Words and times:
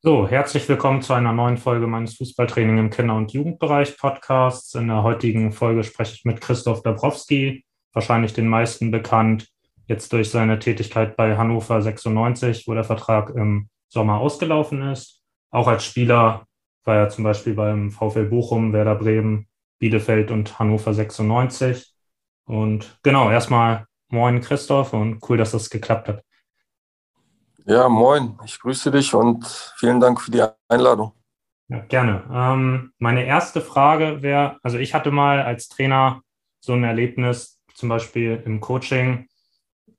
So, 0.00 0.28
herzlich 0.28 0.68
willkommen 0.68 1.02
zu 1.02 1.12
einer 1.12 1.32
neuen 1.32 1.56
Folge 1.56 1.88
meines 1.88 2.14
Fußballtraining 2.18 2.78
im 2.78 2.90
Kinder- 2.90 3.16
und 3.16 3.32
Jugendbereich 3.32 3.98
Podcasts. 3.98 4.76
In 4.76 4.86
der 4.86 5.02
heutigen 5.02 5.50
Folge 5.50 5.82
spreche 5.82 6.14
ich 6.14 6.24
mit 6.24 6.40
Christoph 6.40 6.82
Dabrowski, 6.82 7.64
wahrscheinlich 7.92 8.32
den 8.32 8.46
meisten 8.46 8.92
bekannt, 8.92 9.48
jetzt 9.88 10.12
durch 10.12 10.30
seine 10.30 10.60
Tätigkeit 10.60 11.16
bei 11.16 11.36
Hannover 11.36 11.82
96, 11.82 12.68
wo 12.68 12.74
der 12.74 12.84
Vertrag 12.84 13.30
im 13.30 13.70
Sommer 13.88 14.20
ausgelaufen 14.20 14.82
ist. 14.82 15.20
Auch 15.50 15.66
als 15.66 15.84
Spieler 15.84 16.46
war 16.84 16.94
er 16.94 17.08
zum 17.08 17.24
Beispiel 17.24 17.54
beim 17.54 17.90
VfL 17.90 18.26
Bochum, 18.26 18.72
Werder 18.72 18.94
Bremen, 18.94 19.48
Bielefeld 19.80 20.30
und 20.30 20.60
Hannover 20.60 20.94
96. 20.94 21.92
Und 22.44 23.00
genau, 23.02 23.32
erstmal 23.32 23.86
moin 24.10 24.40
Christoph 24.42 24.92
und 24.92 25.28
cool, 25.28 25.38
dass 25.38 25.50
das 25.50 25.70
geklappt 25.70 26.06
hat. 26.06 26.22
Ja, 27.70 27.86
moin, 27.90 28.38
ich 28.46 28.58
grüße 28.60 28.90
dich 28.90 29.12
und 29.12 29.46
vielen 29.76 30.00
Dank 30.00 30.22
für 30.22 30.30
die 30.30 30.42
Einladung. 30.70 31.12
Ja, 31.68 31.80
gerne. 31.80 32.24
Ähm, 32.32 32.94
meine 32.98 33.26
erste 33.26 33.60
Frage 33.60 34.22
wäre, 34.22 34.58
also 34.62 34.78
ich 34.78 34.94
hatte 34.94 35.10
mal 35.10 35.42
als 35.42 35.68
Trainer 35.68 36.22
so 36.60 36.72
ein 36.72 36.82
Erlebnis, 36.82 37.60
zum 37.74 37.90
Beispiel 37.90 38.42
im 38.46 38.60
Coaching, 38.60 39.28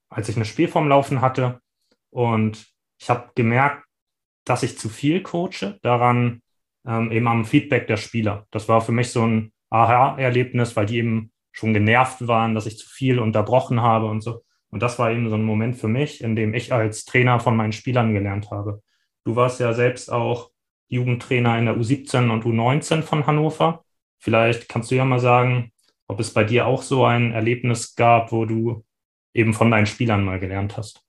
als 0.08 0.28
ich 0.28 0.34
eine 0.34 0.46
Spielform 0.46 0.88
laufen 0.88 1.20
hatte 1.20 1.60
und 2.10 2.66
ich 2.98 3.08
habe 3.08 3.30
gemerkt, 3.36 3.84
dass 4.44 4.64
ich 4.64 4.76
zu 4.76 4.88
viel 4.88 5.22
coache, 5.22 5.78
daran 5.82 6.42
ähm, 6.84 7.12
eben 7.12 7.28
am 7.28 7.44
Feedback 7.44 7.86
der 7.86 7.98
Spieler. 7.98 8.48
Das 8.50 8.68
war 8.68 8.80
für 8.80 8.90
mich 8.90 9.12
so 9.12 9.24
ein 9.24 9.52
Aha-Erlebnis, 9.70 10.74
weil 10.74 10.86
die 10.86 10.98
eben 10.98 11.30
schon 11.52 11.72
genervt 11.72 12.26
waren, 12.26 12.56
dass 12.56 12.66
ich 12.66 12.78
zu 12.78 12.88
viel 12.88 13.20
unterbrochen 13.20 13.80
habe 13.80 14.06
und 14.06 14.22
so. 14.22 14.42
Und 14.70 14.82
das 14.82 14.98
war 14.98 15.10
eben 15.10 15.28
so 15.28 15.34
ein 15.34 15.44
Moment 15.44 15.76
für 15.76 15.88
mich, 15.88 16.22
in 16.22 16.36
dem 16.36 16.54
ich 16.54 16.72
als 16.72 17.04
Trainer 17.04 17.40
von 17.40 17.56
meinen 17.56 17.72
Spielern 17.72 18.14
gelernt 18.14 18.50
habe. 18.50 18.82
Du 19.24 19.36
warst 19.36 19.60
ja 19.60 19.72
selbst 19.74 20.10
auch 20.12 20.50
Jugendtrainer 20.88 21.58
in 21.58 21.66
der 21.66 21.76
U17 21.76 22.30
und 22.30 22.44
U19 22.44 23.02
von 23.02 23.26
Hannover. 23.26 23.84
Vielleicht 24.18 24.68
kannst 24.68 24.90
du 24.90 24.96
ja 24.96 25.04
mal 25.04 25.20
sagen, 25.20 25.72
ob 26.06 26.20
es 26.20 26.32
bei 26.32 26.44
dir 26.44 26.66
auch 26.66 26.82
so 26.82 27.04
ein 27.04 27.32
Erlebnis 27.32 27.94
gab, 27.94 28.32
wo 28.32 28.44
du 28.44 28.84
eben 29.32 29.54
von 29.54 29.70
deinen 29.70 29.86
Spielern 29.86 30.24
mal 30.24 30.40
gelernt 30.40 30.76
hast. 30.76 31.02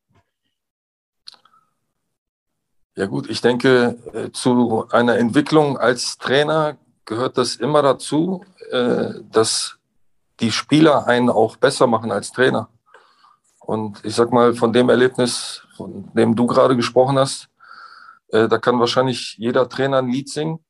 Ja 2.96 3.06
gut, 3.06 3.30
ich 3.30 3.42
denke, 3.42 3.98
äh, 4.14 4.32
zu 4.32 4.88
einer 4.92 5.18
Entwicklung 5.18 5.78
als 5.78 6.18
Trainer 6.18 6.78
gehört 7.06 7.38
das 7.38 7.56
immer 7.56 7.82
dazu, 7.82 8.46
äh, 8.70 9.14
dass 9.32 9.78
die 10.40 10.52
Spieler 10.52 11.08
einen 11.08 11.30
auch 11.30 11.56
besser 11.56 11.88
machen 11.88 12.12
als 12.12 12.32
Trainer. 12.32 12.70
Und 13.62 14.04
ich 14.04 14.16
sag 14.16 14.32
mal, 14.32 14.54
von 14.54 14.74
dem 14.74 14.90
Erlebnis, 14.90 15.64
von 15.76 16.12
dem 16.14 16.36
du 16.36 16.46
gerade 16.46 16.76
gesprochen 16.76 17.18
hast, 17.18 17.48
äh, 18.30 18.48
da 18.48 18.58
kann 18.58 18.80
wahrscheinlich 18.80 19.36
jeder 19.38 19.70
Trainer 19.70 20.00
ein 20.00 20.10
Lied 20.10 20.30
singen. 20.30 20.64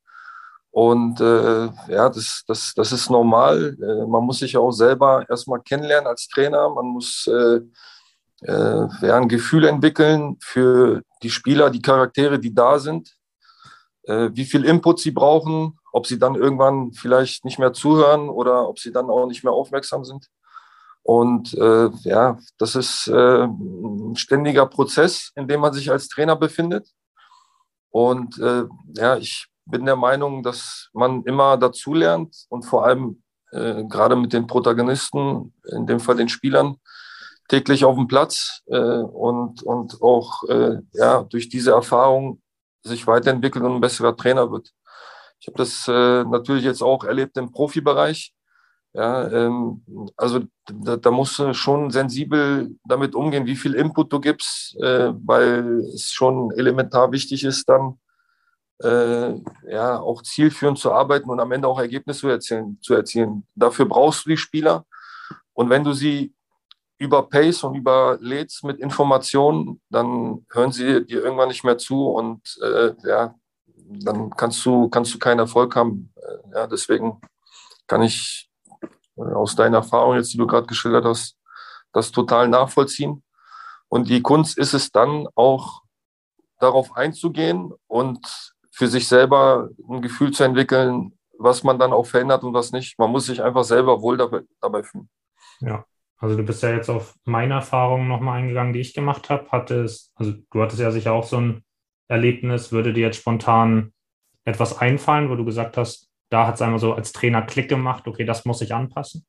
Und 0.72 1.20
äh, 1.20 1.66
ja, 1.88 2.10
das, 2.10 2.44
das, 2.48 2.74
das 2.76 2.92
ist 2.92 3.10
normal. 3.10 3.76
Äh, 3.82 4.06
man 4.06 4.24
muss 4.24 4.40
sich 4.40 4.54
ja 4.54 4.60
auch 4.60 4.72
selber 4.72 5.26
erstmal 5.30 5.62
kennenlernen 5.62 6.08
als 6.08 6.28
Trainer. 6.28 6.70
Man 6.70 6.86
muss 6.86 7.28
äh, 7.28 7.60
äh, 8.42 8.88
ja, 9.02 9.18
ein 9.18 9.28
Gefühl 9.28 9.66
entwickeln 9.66 10.38
für 10.42 11.02
die 11.24 11.30
Spieler, 11.30 11.70
die 11.70 11.82
Charaktere, 11.82 12.40
die 12.40 12.54
da 12.54 12.80
sind, 12.80 13.16
äh, 14.04 14.30
wie 14.34 14.46
viel 14.46 14.66
Input 14.66 15.00
sie 15.00 15.12
brauchen, 15.12 15.78
ob 15.92 16.08
sie 16.08 16.18
dann 16.18 16.36
irgendwann 16.36 16.94
vielleicht 16.94 17.46
nicht 17.46 17.60
mehr 17.60 17.74
zuhören 17.74 18.30
oder 18.30 18.68
ob 18.68 18.80
sie 18.80 18.92
dann 18.92 19.10
auch 19.10 19.28
nicht 19.28 19.44
mehr 19.44 19.54
aufmerksam 19.54 20.06
sind. 20.06 20.28
Und 21.04 21.54
äh, 21.56 21.90
ja, 22.04 22.38
das 22.58 22.76
ist 22.76 23.08
äh, 23.08 23.44
ein 23.44 24.16
ständiger 24.16 24.66
Prozess, 24.66 25.32
in 25.36 25.48
dem 25.48 25.62
man 25.62 25.74
sich 25.74 25.90
als 25.90 26.08
Trainer 26.08 26.36
befindet. 26.36 26.88
Und 27.90 28.38
äh, 28.40 28.64
ja, 28.96 29.18
ich 29.18 29.48
bin 29.66 29.86
der 29.86 29.96
Meinung, 29.96 30.44
dass 30.44 30.90
man 30.94 31.24
immer 31.24 31.58
dazulernt 31.58 32.46
und 32.50 32.64
vor 32.64 32.86
allem 32.86 33.24
äh, 33.52 33.84
gerade 33.84 34.16
mit 34.16 34.34
den 34.34 34.48
Protagonisten, 34.48 35.54
in 35.72 35.88
dem 35.88 36.00
Fall 36.00 36.16
den 36.16 36.30
Spielern, 36.30 36.78
täglich 37.48 37.84
auf 37.84 37.96
dem 37.96 38.08
Platz 38.08 38.62
äh, 38.68 38.78
und, 38.78 39.64
und 39.64 40.02
auch 40.02 40.44
äh, 40.48 40.78
ja, 40.94 41.24
durch 41.24 41.50
diese 41.50 41.72
Erfahrung 41.72 42.42
sich 42.84 43.06
weiterentwickelt 43.08 43.64
und 43.64 43.76
ein 43.76 43.82
besserer 43.82 44.16
Trainer 44.16 44.52
wird. 44.52 44.72
Ich 45.40 45.48
habe 45.48 45.58
das 45.58 45.88
äh, 45.88 46.24
natürlich 46.24 46.64
jetzt 46.64 46.82
auch 46.82 47.04
erlebt 47.04 47.36
im 47.38 47.52
Profibereich. 47.52 48.34
Ja, 48.94 49.28
ähm, 49.32 49.86
also 50.18 50.42
da, 50.66 50.98
da 50.98 51.12
musst 51.12 51.40
du 51.40 51.54
schon 51.54 51.92
sensibel 51.92 52.76
damit 52.84 53.16
umgehen, 53.16 53.46
wie 53.46 53.56
viel 53.56 53.74
Input 53.74 54.12
du 54.12 54.20
gibst, 54.20 54.76
äh, 54.82 55.14
weil 55.26 55.80
es 55.94 56.12
schon 56.12 56.52
elementar 56.52 57.12
wichtig 57.14 57.46
ist, 57.46 57.70
dann 57.70 58.00
äh, 58.84 59.36
ja 59.70 60.00
auch 60.00 60.24
zielführend 60.24 60.78
zu 60.78 60.92
arbeiten 60.92 61.30
und 61.30 61.40
am 61.40 61.52
Ende 61.54 61.68
auch 61.68 61.80
Ergebnisse 61.80 62.20
zu 62.20 62.28
erzielen, 62.28 62.80
zu 62.82 62.94
erzielen. 62.94 63.48
Dafür 63.56 63.86
brauchst 63.86 64.26
du 64.26 64.32
die 64.32 64.38
Spieler. 64.38 64.86
Und 65.54 65.70
wenn 65.70 65.84
du 65.86 65.94
sie 65.94 66.34
überpace 66.98 67.64
und 67.64 67.76
überlädst 67.76 68.64
mit 68.64 68.80
Informationen, 68.80 69.82
dann 69.90 70.46
hören 70.52 70.72
sie 70.72 71.06
dir 71.06 71.24
irgendwann 71.24 71.48
nicht 71.48 71.64
mehr 71.64 71.78
zu 71.78 72.10
und 72.10 72.42
äh, 72.62 72.92
ja, 73.04 73.36
dann 74.04 74.30
kannst 74.32 74.66
du, 74.66 74.90
kannst 74.90 75.14
du 75.14 75.20
keinen 75.20 75.40
Erfolg 75.40 75.76
haben. 75.76 76.14
Äh, 76.16 76.56
ja, 76.56 76.68
deswegen 76.68 77.22
kann 77.88 78.02
ich 78.04 78.51
aus 79.36 79.56
deiner 79.56 79.78
Erfahrung 79.78 80.16
jetzt, 80.16 80.34
die 80.34 80.38
du 80.38 80.48
gerade 80.48 80.68
geschildert 80.68 81.06
hast, 81.06 81.38
das 81.94 82.12
total 82.12 82.48
nachvollziehen. 82.48 83.24
Und 83.90 84.10
die 84.10 84.22
Kunst 84.22 84.58
ist 84.58 84.74
es 84.74 84.92
dann 84.92 85.28
auch, 85.36 85.82
darauf 86.62 86.96
einzugehen 86.96 87.74
und 87.88 88.20
für 88.72 88.88
sich 88.88 89.08
selber 89.08 89.70
ein 89.90 90.02
Gefühl 90.02 90.32
zu 90.32 90.44
entwickeln, 90.44 91.18
was 91.38 91.64
man 91.64 91.80
dann 91.80 91.92
auch 91.92 92.06
verändert 92.06 92.44
und 92.44 92.54
was 92.54 92.72
nicht. 92.72 92.98
Man 93.00 93.12
muss 93.12 93.26
sich 93.26 93.42
einfach 93.42 93.64
selber 93.64 94.02
wohl 94.02 94.16
dabei, 94.18 94.42
dabei 94.62 94.84
fühlen. 94.84 95.10
Ja, 95.60 95.86
also 96.18 96.38
du 96.38 96.44
bist 96.44 96.64
ja 96.64 96.70
jetzt 96.70 96.90
auf 96.90 97.16
meine 97.26 97.56
Erfahrungen 97.56 98.08
nochmal 98.08 98.40
eingegangen, 98.40 98.74
die 98.74 98.80
ich 98.80 98.94
gemacht 98.94 99.30
habe. 99.30 99.48
Hattest, 99.52 100.12
also 100.16 100.34
du 100.52 100.62
hattest 100.62 100.80
ja 100.80 100.92
sicher 100.92 101.14
auch 101.14 101.24
so 101.24 101.38
ein 101.38 101.64
Erlebnis. 102.08 102.72
Würde 102.72 102.94
dir 102.94 103.08
jetzt 103.08 103.18
spontan 103.18 103.92
etwas 104.46 104.78
einfallen, 104.78 105.30
wo 105.30 105.36
du 105.36 105.46
gesagt 105.46 105.78
hast, 105.78 106.11
da 106.32 106.48
hat 106.48 106.56
es 106.56 106.62
einmal 106.62 106.80
so 106.80 106.94
als 106.94 107.12
Trainer 107.12 107.42
Klick 107.42 107.70
gemacht, 107.70 108.08
okay, 108.08 108.26
das 108.26 108.46
muss 108.46 108.62
ich 108.62 108.74
anpassen? 108.74 109.26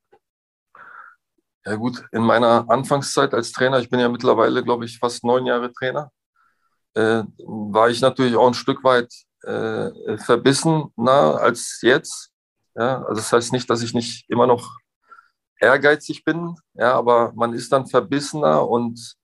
Ja 1.67 1.75
gut, 1.75 2.05
in 2.13 2.23
meiner 2.23 2.69
Anfangszeit 2.71 3.35
als 3.35 3.53
Trainer, 3.53 3.79
ich 3.81 3.91
bin 3.91 4.01
ja 4.01 4.09
mittlerweile, 4.09 4.63
glaube 4.63 4.85
ich, 4.85 4.99
fast 4.99 5.25
neun 5.25 5.45
Jahre 5.45 5.73
Trainer, 5.73 6.11
äh, 6.95 7.25
war 7.39 7.91
ich 7.91 8.01
natürlich 8.01 8.37
auch 8.37 8.47
ein 8.47 8.55
Stück 8.55 8.85
weit 8.85 9.13
äh, 9.43 10.17
verbissener 10.19 11.39
als 11.41 11.81
jetzt. 11.83 12.31
Ja, 12.77 13.03
also 13.03 13.17
das 13.17 13.33
heißt 13.33 13.53
nicht, 13.53 13.69
dass 13.69 13.83
ich 13.83 13.95
nicht 13.95 14.31
immer 14.31 14.47
noch 14.47 14.79
ehrgeizig 15.61 16.25
bin, 16.25 16.57
ja, 16.75 16.95
aber 16.95 17.33
man 17.35 17.53
ist 17.53 17.73
dann 17.73 17.87
verbissener 17.87 18.69
und 18.69 19.17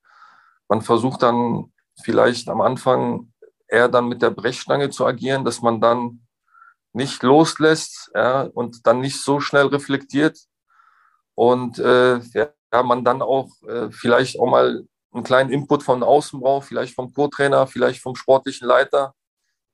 man 0.69 0.83
versucht 0.83 1.23
dann 1.23 1.73
vielleicht 2.03 2.49
am 2.49 2.61
Anfang 2.61 3.33
eher 3.69 3.89
dann 3.89 4.09
mit 4.09 4.21
der 4.23 4.31
Brechstange 4.31 4.91
zu 4.91 5.07
agieren, 5.07 5.45
dass 5.45 5.63
man 5.63 5.81
dann 5.81 6.28
nicht 6.93 7.23
loslässt 7.23 8.11
ja, 8.15 8.43
und 8.43 8.87
dann 8.87 9.01
nicht 9.01 9.21
so 9.21 9.41
schnell 9.41 9.67
reflektiert 9.67 10.39
und 11.35 11.79
äh, 11.79 12.19
ja, 12.19 12.83
man 12.83 13.05
dann 13.05 13.23
auch 13.23 13.51
äh, 13.67 13.91
vielleicht 13.91 14.39
auch 14.39 14.51
mal 14.51 14.85
einen 15.13 15.25
kleinen 15.25 15.51
Input 15.51 15.83
von 15.83 16.03
außen 16.03 16.41
braucht, 16.41 16.69
vielleicht 16.69 16.95
vom 16.95 17.13
Co-Trainer, 17.13 17.67
vielleicht 17.67 18.03
vom 18.03 18.15
sportlichen 18.15 18.67
Leiter, 18.67 19.15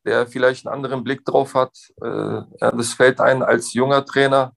der 0.05 0.27
vielleicht 0.27 0.67
einen 0.67 0.75
anderen 0.75 1.03
Blick 1.03 1.25
drauf 1.25 1.55
hat. 1.55 1.77
Äh, 2.03 2.07
ja, 2.07 2.71
das 2.71 2.93
fällt 2.93 3.21
ein 3.21 3.43
als 3.43 3.73
junger 3.73 4.05
Trainer, 4.05 4.53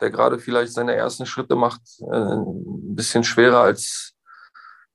der 0.00 0.10
gerade 0.10 0.38
vielleicht 0.38 0.72
seine 0.72 0.94
ersten 0.94 1.26
Schritte 1.26 1.56
macht, 1.56 1.82
äh, 2.00 2.14
ein 2.14 2.94
bisschen 2.94 3.24
schwerer 3.24 3.60
als 3.60 4.16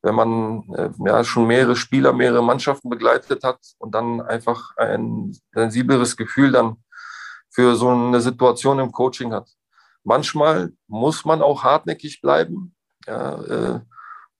wenn 0.04 0.16
man 0.16 0.64
äh, 0.76 0.90
ja 1.06 1.24
schon 1.24 1.48
mehrere 1.48 1.76
Spieler, 1.76 2.14
mehrere 2.14 2.44
Mannschaften 2.44 2.90
begleitet 2.90 3.44
hat 3.44 3.60
und 3.78 3.94
dann 3.94 4.22
einfach 4.22 4.76
ein 4.78 5.38
sensibleres 5.54 6.18
Gefühl 6.18 6.52
dann 6.52 6.78
für 7.52 7.76
so 7.76 7.90
eine 7.90 8.22
Situation 8.22 8.80
im 8.80 8.92
Coaching 8.92 9.34
hat. 9.34 9.50
Manchmal 10.04 10.72
muss 10.88 11.26
man 11.26 11.42
auch 11.42 11.64
hartnäckig 11.64 12.22
bleiben, 12.22 12.74
ja, 13.06 13.44
äh, 13.44 13.80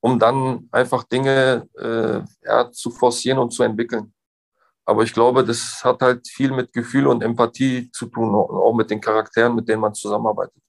um 0.00 0.18
dann 0.18 0.68
einfach 0.72 1.04
Dinge 1.04 1.68
äh, 1.78 2.20
ja, 2.44 2.70
zu 2.72 2.90
forcieren 2.90 3.38
und 3.38 3.52
zu 3.52 3.62
entwickeln. 3.62 4.12
Aber 4.84 5.04
ich 5.04 5.12
glaube, 5.12 5.44
das 5.44 5.84
hat 5.84 6.02
halt 6.02 6.26
viel 6.26 6.50
mit 6.50 6.72
Gefühl 6.72 7.06
und 7.06 7.22
Empathie 7.22 7.90
zu 7.92 8.06
tun, 8.06 8.34
auch 8.34 8.74
mit 8.74 8.90
den 8.90 9.00
Charakteren, 9.00 9.54
mit 9.54 9.68
denen 9.68 9.80
man 9.80 9.94
zusammenarbeitet. 9.94 10.60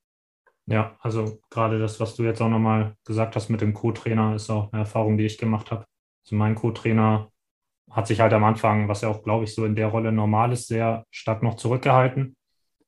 Ja, 0.68 0.95
also 1.01 1.40
gerade 1.50 1.80
das, 1.80 2.00
was 2.00 2.16
du 2.16 2.24
jetzt 2.24 2.42
auch 2.42 2.50
nochmal 2.50 2.95
gesagt 3.06 3.36
hast 3.36 3.50
mit 3.50 3.62
dem 3.62 3.74
Co-Trainer, 3.74 4.36
ist 4.36 4.50
auch 4.50 4.72
eine 4.72 4.84
Erfahrung, 4.84 5.18
die 5.18 5.25
ich 5.25 5.38
gemacht 5.38 5.72
habe. 5.72 5.86
Also 6.25 6.36
mein 6.36 6.56
Co-Trainer 6.56 7.32
hat 7.89 8.07
sich 8.07 8.19
halt 8.19 8.33
am 8.33 8.44
Anfang, 8.44 8.88
was 8.88 9.01
ja 9.01 9.09
auch, 9.09 9.24
glaube 9.24 9.44
ich, 9.44 9.53
so 9.53 9.65
in 9.65 9.75
der 9.75 9.88
Rolle 9.88 10.12
normal 10.12 10.51
ist, 10.51 10.68
sehr 10.68 11.06
stark 11.12 11.44
noch 11.44 11.56
zurückgehalten. 11.56 12.35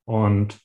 Und 0.05 0.59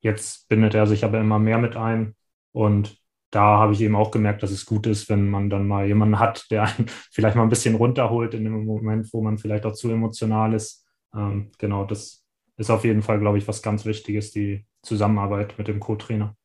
jetzt 0.00 0.48
bindet 0.48 0.74
er 0.74 0.86
sich 0.86 1.04
aber 1.04 1.20
immer 1.20 1.38
mehr 1.38 1.58
mit 1.58 1.76
ein. 1.76 2.14
Und 2.52 2.98
da 3.30 3.58
habe 3.58 3.72
ich 3.72 3.80
eben 3.80 3.96
auch 3.96 4.10
gemerkt, 4.10 4.42
dass 4.42 4.50
es 4.50 4.64
gut 4.64 4.86
ist, 4.86 5.08
wenn 5.08 5.28
man 5.28 5.50
dann 5.50 5.66
mal 5.66 5.86
jemanden 5.86 6.18
hat, 6.18 6.46
der 6.50 6.64
einen 6.64 6.86
vielleicht 7.10 7.36
mal 7.36 7.42
ein 7.42 7.48
bisschen 7.48 7.74
runterholt 7.74 8.34
in 8.34 8.44
dem 8.44 8.64
Moment, 8.64 9.12
wo 9.12 9.22
man 9.22 9.38
vielleicht 9.38 9.66
auch 9.66 9.72
zu 9.72 9.90
emotional 9.90 10.54
ist. 10.54 10.86
Ähm, 11.14 11.50
genau, 11.58 11.84
das 11.84 12.24
ist 12.56 12.70
auf 12.70 12.84
jeden 12.84 13.02
Fall, 13.02 13.18
glaube 13.18 13.38
ich, 13.38 13.48
was 13.48 13.62
ganz 13.62 13.84
Wichtiges, 13.84 14.30
die 14.30 14.66
Zusammenarbeit 14.82 15.58
mit 15.58 15.66
dem 15.66 15.80
Co-Trainer. 15.80 16.36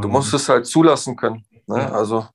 Du 0.00 0.08
musst 0.08 0.32
ähm, 0.32 0.36
es 0.36 0.48
halt 0.48 0.66
zulassen 0.66 1.16
können. 1.16 1.44
Ne? 1.66 1.78
Ja. 1.78 1.92
Also 1.92 2.26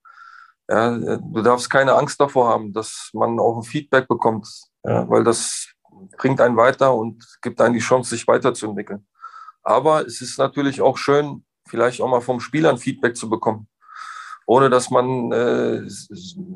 ja, 0.70 1.18
du 1.18 1.42
darfst 1.42 1.70
keine 1.70 1.96
Angst 1.96 2.22
davor 2.22 2.48
haben, 2.48 2.74
dass 2.74 3.10
man 3.14 3.40
auch 3.40 3.58
ein 3.58 3.64
Feedback 3.64 4.08
bekommt, 4.08 4.48
ja, 4.84 5.10
weil 5.10 5.24
das 5.24 5.70
bringt 6.18 6.40
einen 6.42 6.58
weiter 6.58 6.94
und 6.94 7.26
gibt 7.42 7.60
einen 7.60 7.74
die 7.74 7.80
Chance, 7.80 8.12
sich 8.12 8.28
weiterzuentwickeln. 8.28 9.08
Aber 9.64 10.06
es 10.06 10.22
ist 10.22 10.38
natürlich 10.38 10.82
auch 10.82 10.98
schön, 10.98 11.44
vielleicht 11.68 12.02
auch 12.02 12.08
mal 12.08 12.22
vom 12.22 12.40
Spieler 12.40 12.70
ein 12.70 12.78
Feedback 12.78 13.18
zu 13.18 13.30
bekommen, 13.30 13.68
ohne 14.46 14.70
dass 14.70 14.92
man 14.92 15.32
äh, 15.32 15.82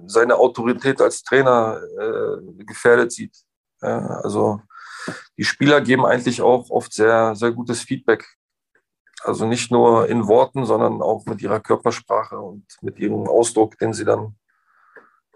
seine 0.05 0.35
Autorität 0.35 1.01
als 1.01 1.23
Trainer 1.23 1.81
äh, 1.99 2.63
gefährdet 2.63 3.11
sieht. 3.11 3.35
Ja, 3.81 3.99
also 4.23 4.61
die 5.37 5.43
Spieler 5.43 5.81
geben 5.81 6.05
eigentlich 6.05 6.41
auch 6.41 6.69
oft 6.69 6.93
sehr, 6.93 7.35
sehr 7.35 7.51
gutes 7.51 7.81
Feedback. 7.81 8.25
Also 9.23 9.45
nicht 9.45 9.71
nur 9.71 10.09
in 10.09 10.27
Worten, 10.27 10.65
sondern 10.65 11.01
auch 11.01 11.25
mit 11.25 11.41
ihrer 11.41 11.59
Körpersprache 11.59 12.37
und 12.37 12.65
mit 12.81 12.99
ihrem 12.99 13.27
Ausdruck, 13.27 13.77
den 13.77 13.93
sie 13.93 14.05
dann 14.05 14.35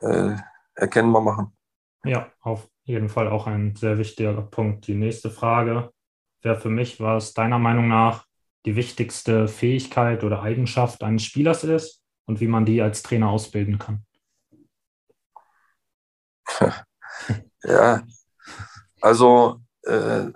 äh, 0.01 0.35
erkennbar 0.75 1.21
machen. 1.21 1.55
Ja, 2.03 2.31
auf 2.41 2.69
jeden 2.83 3.09
Fall 3.09 3.29
auch 3.29 3.47
ein 3.47 3.75
sehr 3.75 3.97
wichtiger 3.97 4.41
Punkt. 4.41 4.87
Die 4.87 4.95
nächste 4.95 5.29
Frage 5.29 5.91
wäre 6.41 6.59
für 6.59 6.69
mich, 6.69 6.99
was 6.99 7.33
deiner 7.33 7.59
Meinung 7.59 7.87
nach 7.87 8.25
die 8.65 8.75
wichtigste 8.75 9.47
Fähigkeit 9.47 10.23
oder 10.23 10.41
Eigenschaft 10.41 11.03
eines 11.03 11.23
Spielers 11.23 11.63
ist 11.63 12.03
und 12.25 12.41
wie 12.41 12.47
man 12.47 12.65
die 12.65 12.81
als 12.81 13.03
Trainer 13.03 13.29
ausbilden 13.29 13.79
kann. 13.79 14.05
Ja, 17.63 18.03
also 19.01 19.59
äh, 19.83 20.27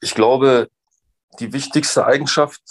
ich 0.00 0.14
glaube, 0.14 0.68
die 1.38 1.52
wichtigste 1.52 2.04
Eigenschaft 2.04 2.62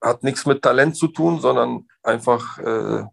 hat 0.00 0.22
nichts 0.22 0.46
mit 0.46 0.62
Talent 0.62 0.96
zu 0.96 1.08
tun, 1.08 1.40
sondern 1.40 1.88
einfach 2.02 2.58
äh, 2.58 3.04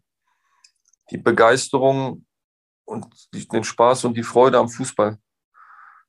die 1.11 1.17
Begeisterung 1.17 2.25
und 2.85 3.05
die, 3.33 3.47
den 3.47 3.63
Spaß 3.63 4.05
und 4.05 4.15
die 4.15 4.23
Freude 4.23 4.57
am 4.57 4.69
Fußball. 4.69 5.17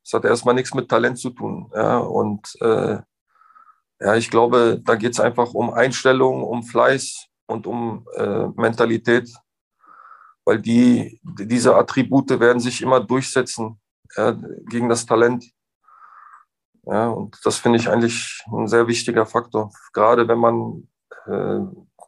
Das 0.02 0.12
hat 0.14 0.24
erstmal 0.24 0.54
nichts 0.54 0.74
mit 0.74 0.88
Talent 0.88 1.18
zu 1.18 1.30
tun. 1.30 1.70
Ja, 1.74 1.98
und 1.98 2.56
äh, 2.60 2.98
ja, 4.00 4.14
ich 4.16 4.30
glaube, 4.30 4.80
da 4.82 4.94
geht 4.94 5.12
es 5.12 5.20
einfach 5.20 5.52
um 5.52 5.70
Einstellung, 5.70 6.42
um 6.42 6.62
Fleiß 6.62 7.26
und 7.46 7.66
um 7.66 8.06
äh, 8.16 8.46
Mentalität, 8.56 9.30
weil 10.46 10.60
die, 10.60 11.20
diese 11.22 11.76
Attribute 11.76 12.40
werden 12.40 12.60
sich 12.60 12.80
immer 12.80 13.00
durchsetzen 13.00 13.78
ja, 14.16 14.32
gegen 14.68 14.88
das 14.88 15.04
Talent. 15.04 15.44
Ja, 16.84 17.08
und 17.08 17.38
das 17.44 17.58
finde 17.58 17.78
ich 17.78 17.88
eigentlich 17.88 18.42
ein 18.52 18.66
sehr 18.66 18.86
wichtiger 18.86 19.26
Faktor, 19.26 19.70
gerade 19.92 20.26
wenn 20.28 20.38
man 20.38 20.88
äh, 21.26 21.60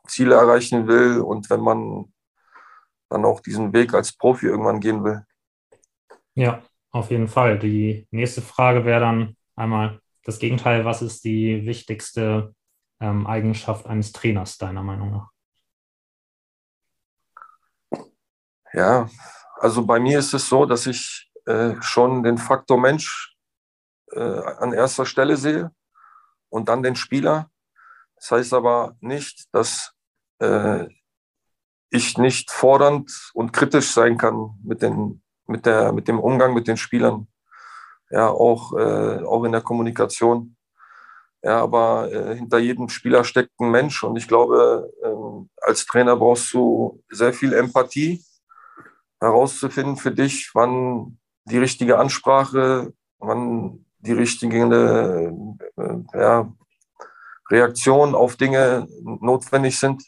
Ziele 0.07 0.35
erreichen 0.35 0.89
will 0.89 1.21
und 1.21 1.51
wenn 1.51 1.61
man 1.61 2.13
dann 3.09 3.25
auch 3.25 3.41
diesen 3.41 3.73
Weg 3.73 3.95
als 3.95 4.13
Profi 4.13 4.47
irgendwann 4.47 4.81
gehen 4.81 5.05
will. 5.05 5.25
Ja, 6.35 6.63
auf 6.91 7.11
jeden 7.11 7.29
Fall. 7.29 7.59
Die 7.59 8.07
nächste 8.11 8.41
Frage 8.41 8.85
wäre 8.85 9.01
dann 9.01 9.37
einmal 9.55 10.01
das 10.25 10.39
Gegenteil. 10.39 10.85
Was 10.85 11.03
ist 11.03 11.25
die 11.25 11.67
wichtigste 11.67 12.55
ähm, 13.01 13.27
Eigenschaft 13.27 13.87
eines 13.87 14.13
Trainers, 14.13 14.57
deiner 14.59 14.83
Meinung 14.83 15.11
nach? 15.11 15.29
Ja, 18.73 19.09
also 19.61 19.85
bei 19.85 20.01
mir 20.01 20.19
ist 20.19 20.33
es 20.33 20.49
so, 20.49 20.65
dass 20.65 20.87
ich 20.87 21.31
äh, 21.45 21.75
schon 21.81 22.23
den 22.23 22.39
Faktor 22.39 22.81
Mensch 22.81 23.32
äh, 24.13 24.21
an 24.21 24.73
erster 24.73 25.07
Stelle 25.07 25.37
sehe 25.37 25.71
und 26.49 26.69
dann 26.69 26.83
den 26.83 26.97
Spieler. 26.97 27.51
Das 28.17 28.31
heißt 28.31 28.55
aber 28.55 28.97
nicht, 29.01 29.53
dass 29.53 29.93
äh, 30.39 30.87
ich 31.91 32.19
nicht 32.19 32.51
fordernd 32.51 33.31
und 33.35 33.53
kritisch 33.53 33.93
sein 33.93 34.17
kann 34.17 34.59
mit, 34.63 34.83
den, 34.83 35.23
mit, 35.47 35.67
der, 35.67 35.93
mit 35.93 36.09
dem 36.09 36.19
Umgang 36.19 36.55
mit 36.55 36.67
den 36.69 36.77
Spielern. 36.77 37.29
Ja, 38.11 38.29
auch, 38.29 38.75
äh, 38.75 39.25
auch 39.25 39.45
in 39.45 39.53
der 39.53 39.63
Kommunikation. 39.63 40.57
Ja, 41.43 41.61
aber 41.61 42.13
äh, 42.13 42.37
hinter 42.37 42.59
jedem 42.59 42.89
Spieler 42.89 43.25
steckt 43.25 43.59
ein 43.59 43.71
Mensch 43.71 44.05
und 44.05 44.17
ich 44.17 44.29
glaube, 44.29 44.93
äh, 45.03 45.65
als 45.67 45.87
Trainer 45.87 46.17
brauchst 46.17 46.53
du 46.55 47.03
sehr 47.11 47.33
viel 47.33 47.53
Empathie 47.53 48.25
herauszufinden 49.21 49.97
für 49.97 50.13
dich, 50.13 50.51
wann 50.55 51.19
die 51.45 51.59
richtige 51.59 51.99
Ansprache, 51.99 52.93
wann 53.19 53.85
die 54.03 54.13
richtige 54.13 54.59
äh, 55.77 56.19
ja, 56.19 56.53
Reaktion 57.51 58.15
auf 58.15 58.37
Dinge 58.37 58.87
notwendig 59.03 59.79
sind. 59.79 60.03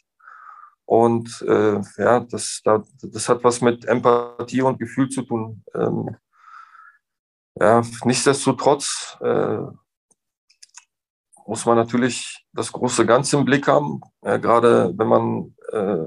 Und 0.85 1.41
äh, 1.47 1.81
ja, 1.97 2.19
das, 2.19 2.61
das 2.63 3.29
hat 3.29 3.43
was 3.43 3.61
mit 3.61 3.85
Empathie 3.85 4.61
und 4.61 4.79
Gefühl 4.79 5.09
zu 5.09 5.23
tun. 5.23 5.63
Ähm, 5.73 6.15
ja, 7.59 7.81
nichtsdestotrotz 8.03 9.17
äh, 9.21 9.59
muss 11.47 11.65
man 11.65 11.77
natürlich 11.77 12.45
das 12.53 12.71
große 12.71 13.05
Ganze 13.05 13.37
im 13.37 13.45
Blick 13.45 13.67
haben. 13.67 14.01
Ja, 14.21 14.37
gerade 14.37 14.93
wenn 14.95 15.07
man 15.07 15.55
äh, 15.71 16.05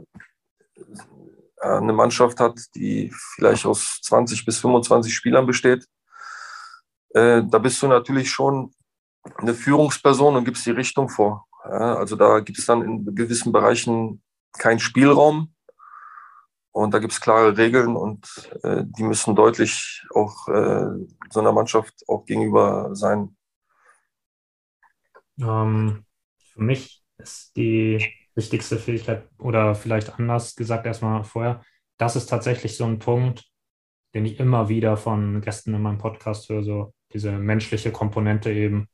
eine 1.60 1.92
Mannschaft 1.92 2.38
hat, 2.38 2.58
die 2.74 3.12
vielleicht 3.34 3.66
aus 3.66 4.00
20 4.02 4.44
bis 4.44 4.58
25 4.60 5.12
Spielern 5.12 5.46
besteht, 5.46 5.86
äh, 7.18 7.42
da 7.44 7.58
bist 7.58 7.82
du 7.82 7.88
natürlich 7.88 8.30
schon 8.30 8.72
eine 9.36 9.54
Führungsperson 9.54 10.36
und 10.36 10.44
gibst 10.44 10.64
die 10.66 10.70
Richtung 10.70 11.08
vor. 11.08 11.46
Ja, 11.64 11.96
also 11.96 12.16
da 12.16 12.40
gibt 12.40 12.58
es 12.58 12.66
dann 12.66 12.82
in 12.82 13.14
gewissen 13.14 13.52
Bereichen 13.52 14.22
keinen 14.56 14.78
Spielraum 14.78 15.54
und 16.72 16.94
da 16.94 16.98
gibt 16.98 17.12
es 17.12 17.20
klare 17.20 17.56
Regeln 17.56 17.96
und 17.96 18.50
äh, 18.62 18.84
die 18.84 19.02
müssen 19.02 19.34
deutlich 19.34 20.06
auch 20.14 20.48
äh, 20.48 20.86
so 21.30 21.40
einer 21.40 21.52
Mannschaft 21.52 21.94
auch 22.06 22.24
gegenüber 22.24 22.94
sein. 22.94 23.36
Ähm, 25.40 26.04
für 26.52 26.62
mich 26.62 27.02
ist 27.18 27.56
die 27.56 28.14
wichtigste 28.34 28.78
Fähigkeit 28.78 29.28
oder 29.38 29.74
vielleicht 29.74 30.18
anders 30.18 30.54
gesagt 30.54 30.86
erstmal 30.86 31.24
vorher, 31.24 31.62
das 31.98 32.14
ist 32.16 32.26
tatsächlich 32.26 32.76
so 32.76 32.84
ein 32.84 33.00
Punkt, 33.00 33.44
den 34.14 34.24
ich 34.24 34.38
immer 34.38 34.68
wieder 34.68 34.96
von 34.96 35.40
Gästen 35.40 35.74
in 35.74 35.82
meinem 35.82 35.98
Podcast 35.98 36.48
höre, 36.48 36.62
so 36.62 36.94
diese 37.12 37.32
menschliche 37.32 37.92
Komponente 37.92 38.52
eben. 38.52 38.88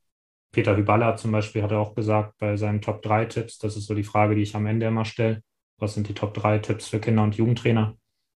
Peter 0.52 0.76
Hyballa 0.76 1.16
zum 1.16 1.33
Beispiel 1.33 1.62
hat 1.62 1.73
auch 1.73 1.94
gesagt 1.94 2.35
bei 2.38 2.56
seinen 2.56 2.80
Top 2.80 3.02
3 3.02 3.25
Tipps, 3.26 3.59
das 3.59 3.76
ist 3.76 3.87
so 3.87 3.94
die 3.94 4.04
Frage, 4.04 4.35
die 4.35 4.42
ich 4.42 4.54
am 4.54 4.66
Ende 4.66 4.87
immer 4.87 5.04
stelle, 5.04 5.42
was 5.78 5.94
sind 5.94 6.09
die 6.09 6.14
Top 6.14 6.35
3 6.35 6.59
Tipps 6.59 6.88
für 6.88 7.00
Kinder- 7.00 7.25
und 7.25 7.37
Jugendtrainer? 7.37 7.97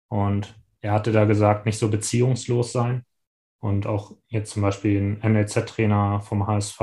Und 0.10 0.55
er 0.81 0.93
hatte 0.93 1.12
da 1.12 1.25
gesagt, 1.25 1.65
nicht 1.65 1.77
so 1.77 1.89
beziehungslos 1.89 2.72
sein. 2.72 3.03
Und 3.60 3.88
auch 3.88 4.15
jetzt 4.27 4.51
zum 4.51 4.62
Beispiel 4.62 5.19
ein 5.22 5.34
NLZ-Trainer 5.34 6.22
vom 6.22 6.48
HSV 6.48 6.79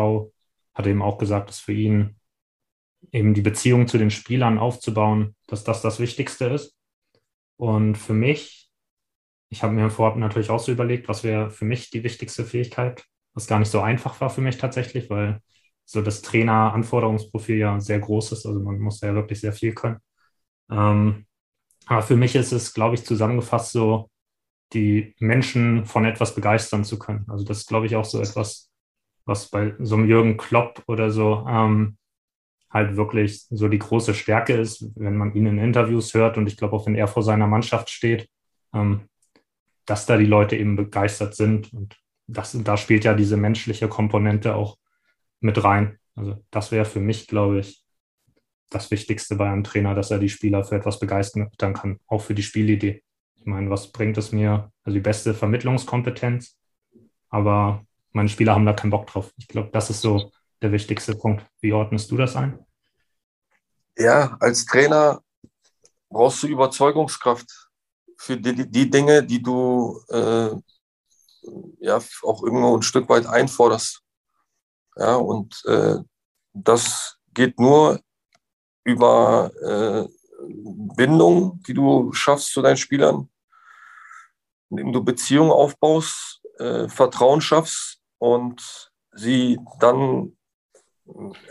hat 0.75 0.87
eben 0.87 1.03
auch 1.03 1.19
gesagt, 1.19 1.49
dass 1.49 1.61
für 1.61 1.73
ihn 1.73 2.17
eben 3.13 3.35
die 3.35 3.43
Beziehung 3.43 3.87
zu 3.87 3.99
den 3.99 4.11
Spielern 4.11 4.59
aufzubauen, 4.59 5.37
dass 5.47 5.65
das 5.65 5.83
das 5.83 6.01
Wichtigste 6.01 6.47
ist. 6.47 6.77
Und 7.57 7.97
für 7.97 8.15
mich, 8.15 8.64
ich 9.55 9.63
habe 9.63 9.73
mir 9.73 9.89
vorab 9.89 10.17
natürlich 10.17 10.51
auch 10.51 10.59
so 10.59 10.73
überlegt, 10.73 11.07
was 11.07 11.23
wäre 11.23 11.49
für 11.49 11.65
mich 11.65 11.89
die 11.89 12.03
wichtigste 12.03 12.45
Fähigkeit, 12.45 13.05
was 13.35 13.47
gar 13.47 13.61
nicht 13.61 13.71
so 13.71 13.81
einfach 13.81 14.21
war 14.21 14.29
für 14.29 14.41
mich 14.41 14.59
tatsächlich, 14.59 15.09
weil 15.11 15.41
so 15.85 16.03
das 16.03 16.23
Trainer-Anforderungsprofil 16.23 17.59
ja 17.59 17.79
sehr 17.79 18.01
groß 18.01 18.33
ist. 18.33 18.47
Also 18.47 18.59
man 18.59 18.81
muss 18.81 19.01
ja 19.01 19.15
wirklich 19.15 19.41
sehr 19.41 19.53
viel 19.53 19.73
können. 19.73 19.99
Ähm, 20.73 21.27
aber 21.87 22.03
für 22.03 22.17
mich 22.17 22.35
ist 22.35 22.51
es, 22.51 22.75
glaube 22.75 22.97
ich, 22.97 23.05
zusammengefasst 23.05 23.71
so, 23.71 24.11
die 24.73 25.15
Menschen 25.21 25.85
von 25.87 26.05
etwas 26.05 26.35
begeistern 26.35 26.83
zu 26.83 26.99
können. 26.99 27.25
Also 27.29 27.45
das 27.45 27.59
ist, 27.59 27.69
glaube 27.69 27.87
ich, 27.87 27.95
auch 27.95 28.05
so 28.05 28.21
etwas, 28.21 28.73
was 29.25 29.51
bei 29.51 29.75
so 29.79 29.95
einem 29.95 30.09
Jürgen 30.09 30.37
Klopp 30.37 30.83
oder 30.89 31.13
so 31.13 31.47
ähm, 31.49 31.97
halt 32.71 32.97
wirklich 32.97 33.45
so 33.51 33.69
die 33.69 33.79
große 33.79 34.15
Stärke 34.15 34.55
ist, 34.55 34.85
wenn 34.97 35.17
man 35.17 35.33
ihn 35.37 35.47
in 35.47 35.59
Interviews 35.59 36.13
hört 36.13 36.39
und 36.39 36.49
ich 36.49 36.57
glaube 36.57 36.75
auch, 36.75 36.87
wenn 36.87 36.97
er 36.97 37.07
vor 37.07 37.23
seiner 37.23 37.47
Mannschaft 37.47 37.89
steht, 37.89 38.29
ähm, 38.75 39.09
dass 39.87 40.07
da 40.07 40.17
die 40.17 40.27
Leute 40.27 40.57
eben 40.57 40.77
begeistert 40.77 41.35
sind 41.35 41.73
und 41.73 41.97
das, 42.27 42.57
da 42.59 42.77
spielt 42.77 43.05
ja 43.05 43.15
diese 43.15 43.37
menschliche 43.37 43.89
Komponente 43.89 44.55
auch 44.55 44.79
mit 45.41 45.63
rein. 45.63 45.99
Also 46.15 46.43
das 46.51 46.73
wäre 46.73 46.85
für 46.85 47.01
mich, 47.01 47.27
glaube 47.27 47.61
ich, 47.61 47.85
das 48.71 48.91
Wichtigste 48.91 49.37
bei 49.37 49.51
einem 49.51 49.63
Trainer, 49.63 49.95
dass 49.95 50.11
er 50.11 50.19
die 50.19 50.31
Spieler 50.31 50.65
für 50.65 50.77
etwas 50.77 50.99
begeistern 50.99 51.51
kann, 51.59 52.01
auch 52.07 52.23
für 52.23 52.35
die 52.35 52.43
Spielidee. 52.43 53.03
Ich 53.37 53.45
meine, 53.45 53.69
was 53.69 53.93
bringt 53.93 54.17
es 54.17 54.33
mir? 54.33 54.73
Also 54.85 54.95
die 54.95 55.03
beste 55.03 55.35
Vermittlungskompetenz, 55.35 56.57
aber 57.29 57.85
meine 58.13 58.29
Spieler 58.29 58.55
haben 58.55 58.65
da 58.65 58.73
keinen 58.73 58.91
Bock 58.91 59.07
drauf. 59.07 59.33
Ich 59.37 59.49
glaube, 59.49 59.69
das 59.73 59.91
ist 59.91 60.01
so 60.01 60.31
der 60.63 60.73
wichtigste 60.73 61.15
Punkt. 61.15 61.45
Wie 61.61 61.73
ordnest 61.73 62.11
du 62.11 62.17
das 62.17 62.37
ein? 62.37 62.59
ja, 63.99 64.37
als 64.41 64.65
Trainer 64.67 65.23
brauchst 66.09 66.43
du 66.43 66.49
Überzeugungskraft 66.49 67.64
für 68.25 68.39
die, 68.39 68.71
die 68.71 68.91
Dinge, 68.91 69.23
die 69.23 69.43
du 69.43 70.01
äh, 70.09 70.51
ja 71.81 71.99
auch 72.23 72.43
irgendwo 72.43 72.77
ein 72.77 72.83
Stück 72.83 73.09
weit 73.09 73.27
einforderst. 73.27 74.01
Ja, 74.97 75.17
und 75.17 75.63
äh, 75.67 75.99
das 76.55 77.19
geht 77.35 77.59
nur 77.61 78.01
über 78.85 79.51
äh, 79.61 80.09
Bindung, 80.97 81.63
die 81.67 81.75
du 81.75 82.13
schaffst 82.13 82.53
zu 82.53 82.63
deinen 82.63 82.77
Spielern, 82.77 83.29
indem 84.71 84.93
du 84.93 85.05
Beziehungen 85.05 85.51
aufbaust, 85.51 86.41
äh, 86.59 86.89
Vertrauen 86.89 87.41
schaffst 87.41 88.01
und 88.19 88.91
sie 89.13 89.59
dann 89.81 90.37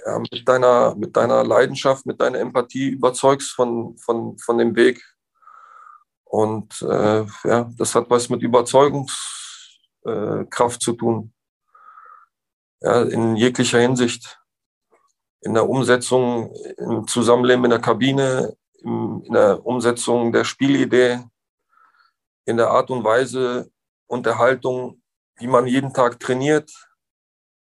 ja, 0.06 0.20
mit, 0.20 0.48
deiner, 0.48 0.96
mit 0.96 1.16
deiner 1.16 1.44
Leidenschaft, 1.44 2.06
mit 2.06 2.20
deiner 2.20 2.40
Empathie 2.40 2.90
überzeugst 2.90 3.52
von, 3.52 3.96
von, 3.98 4.38
von 4.40 4.58
dem 4.58 4.76
Weg. 4.76 5.04
Und 6.34 6.82
äh, 6.82 7.26
ja, 7.44 7.70
das 7.78 7.94
hat 7.94 8.10
was 8.10 8.28
mit 8.28 8.42
Überzeugungskraft 8.42 10.82
zu 10.82 10.94
tun. 10.94 11.32
Ja, 12.82 13.04
in 13.04 13.36
jeglicher 13.36 13.80
Hinsicht. 13.80 14.42
In 15.42 15.54
der 15.54 15.70
Umsetzung, 15.70 16.52
im 16.80 17.06
Zusammenleben 17.06 17.66
in 17.66 17.70
der 17.70 17.82
Kabine, 17.82 18.58
in 18.82 19.32
der 19.32 19.64
Umsetzung 19.64 20.32
der 20.32 20.44
Spielidee, 20.44 21.24
in 22.46 22.58
der 22.58 22.72
Art 22.72 22.90
und 22.90 23.04
Weise 23.04 23.72
und 24.08 24.26
der 24.26 24.40
Haltung, 24.40 25.04
wie 25.36 25.46
man 25.46 25.68
jeden 25.68 25.94
Tag 25.94 26.20
trainiert. 26.20 26.72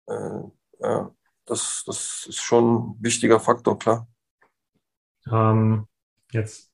Äh, 0.08 0.40
ja, 0.80 1.14
das, 1.44 1.84
das 1.86 2.28
ist 2.30 2.42
schon 2.42 2.76
ein 2.76 2.96
wichtiger 3.02 3.42
Faktor, 3.42 3.78
klar. 3.78 4.08
Ähm, 5.30 5.86
jetzt 6.32 6.73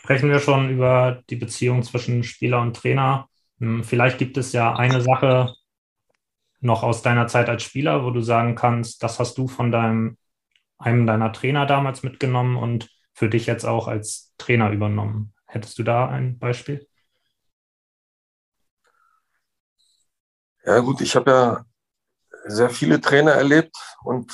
sprechen 0.00 0.30
wir 0.30 0.40
schon 0.40 0.70
über 0.70 1.22
die 1.28 1.36
Beziehung 1.36 1.82
zwischen 1.82 2.24
Spieler 2.24 2.62
und 2.62 2.74
Trainer. 2.74 3.28
Hm, 3.58 3.84
vielleicht 3.84 4.16
gibt 4.16 4.38
es 4.38 4.52
ja 4.52 4.74
eine 4.74 5.02
Sache 5.02 5.54
noch 6.60 6.82
aus 6.82 7.02
deiner 7.02 7.26
Zeit 7.26 7.50
als 7.50 7.62
Spieler, 7.62 8.02
wo 8.02 8.10
du 8.10 8.22
sagen 8.22 8.54
kannst, 8.54 9.02
das 9.02 9.18
hast 9.18 9.36
du 9.36 9.46
von 9.46 9.70
deinem, 9.70 10.16
einem 10.78 11.06
deiner 11.06 11.34
Trainer 11.34 11.66
damals 11.66 12.02
mitgenommen 12.02 12.56
und 12.56 12.88
für 13.12 13.28
dich 13.28 13.44
jetzt 13.44 13.66
auch 13.66 13.88
als 13.88 14.32
Trainer 14.38 14.70
übernommen. 14.70 15.34
Hättest 15.46 15.78
du 15.78 15.82
da 15.82 16.08
ein 16.08 16.38
Beispiel? 16.38 16.86
Ja 20.64 20.78
gut, 20.78 21.02
ich 21.02 21.14
habe 21.14 21.30
ja 21.30 21.64
sehr 22.46 22.70
viele 22.70 23.02
Trainer 23.02 23.32
erlebt 23.32 23.76
und 24.02 24.32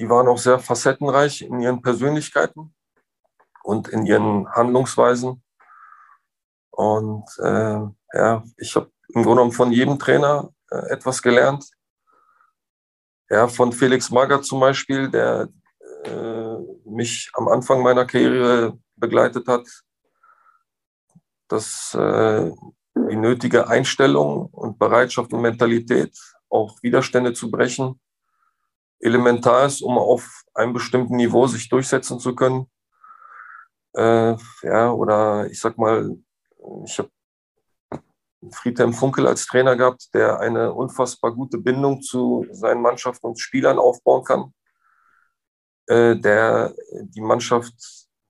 die 0.00 0.08
waren 0.08 0.28
auch 0.28 0.38
sehr 0.38 0.58
facettenreich 0.58 1.42
in 1.42 1.60
ihren 1.60 1.82
Persönlichkeiten 1.82 2.74
und 3.68 3.88
in 3.88 4.06
ihren 4.06 4.50
Handlungsweisen. 4.50 5.42
Und 6.70 7.26
äh, 7.38 7.80
ja, 8.14 8.42
ich 8.56 8.74
habe 8.74 8.90
im 9.08 9.22
Grunde 9.22 9.42
genommen 9.42 9.52
von 9.52 9.72
jedem 9.72 9.98
Trainer 9.98 10.48
äh, 10.70 10.88
etwas 10.88 11.20
gelernt. 11.20 11.68
Ja, 13.28 13.46
von 13.46 13.72
Felix 13.72 14.10
Magath 14.10 14.46
zum 14.46 14.60
Beispiel, 14.60 15.10
der 15.10 15.48
äh, 16.04 16.56
mich 16.86 17.30
am 17.34 17.46
Anfang 17.48 17.82
meiner 17.82 18.06
Karriere 18.06 18.78
begleitet 18.96 19.46
hat, 19.46 19.66
dass 21.48 21.92
äh, 21.92 22.50
die 23.10 23.16
nötige 23.16 23.68
Einstellung 23.68 24.46
und 24.46 24.78
Bereitschaft 24.78 25.30
und 25.34 25.42
Mentalität 25.42 26.16
auch 26.48 26.82
Widerstände 26.82 27.34
zu 27.34 27.50
brechen, 27.50 28.00
elementar 29.00 29.66
ist, 29.66 29.82
um 29.82 29.98
auf 29.98 30.42
einem 30.54 30.72
bestimmten 30.72 31.16
Niveau 31.16 31.46
sich 31.46 31.68
durchsetzen 31.68 32.18
zu 32.18 32.34
können. 32.34 32.66
Äh, 33.94 34.36
ja, 34.62 34.92
oder 34.92 35.46
ich 35.50 35.60
sag 35.60 35.78
mal, 35.78 36.16
ich 36.84 36.98
habe 36.98 37.10
Friedhelm 38.50 38.92
Funkel 38.92 39.26
als 39.26 39.46
Trainer 39.46 39.76
gehabt, 39.76 40.14
der 40.14 40.38
eine 40.40 40.72
unfassbar 40.72 41.32
gute 41.32 41.58
Bindung 41.58 42.02
zu 42.02 42.46
seinen 42.52 42.82
Mannschaften 42.82 43.26
und 43.26 43.40
Spielern 43.40 43.78
aufbauen 43.78 44.24
kann, 44.24 44.54
äh, 45.86 46.16
der 46.16 46.74
die 46.90 47.20
Mannschaft 47.20 47.74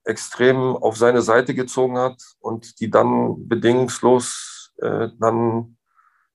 extrem 0.04 0.76
auf 0.76 0.96
seine 0.96 1.20
Seite 1.20 1.54
gezogen 1.54 1.98
hat 1.98 2.22
und 2.40 2.80
die 2.80 2.90
dann 2.90 3.46
bedingungslos 3.48 4.72
äh, 4.78 5.08
dann 5.18 5.76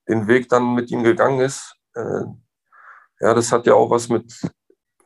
den 0.07 0.27
Weg 0.27 0.49
dann 0.49 0.75
mit 0.75 0.91
ihm 0.91 1.03
gegangen 1.03 1.39
ist. 1.39 1.75
Äh, 1.95 2.25
ja, 3.19 3.33
das 3.33 3.51
hat 3.51 3.65
ja 3.65 3.73
auch 3.73 3.89
was 3.89 4.09
mit 4.09 4.31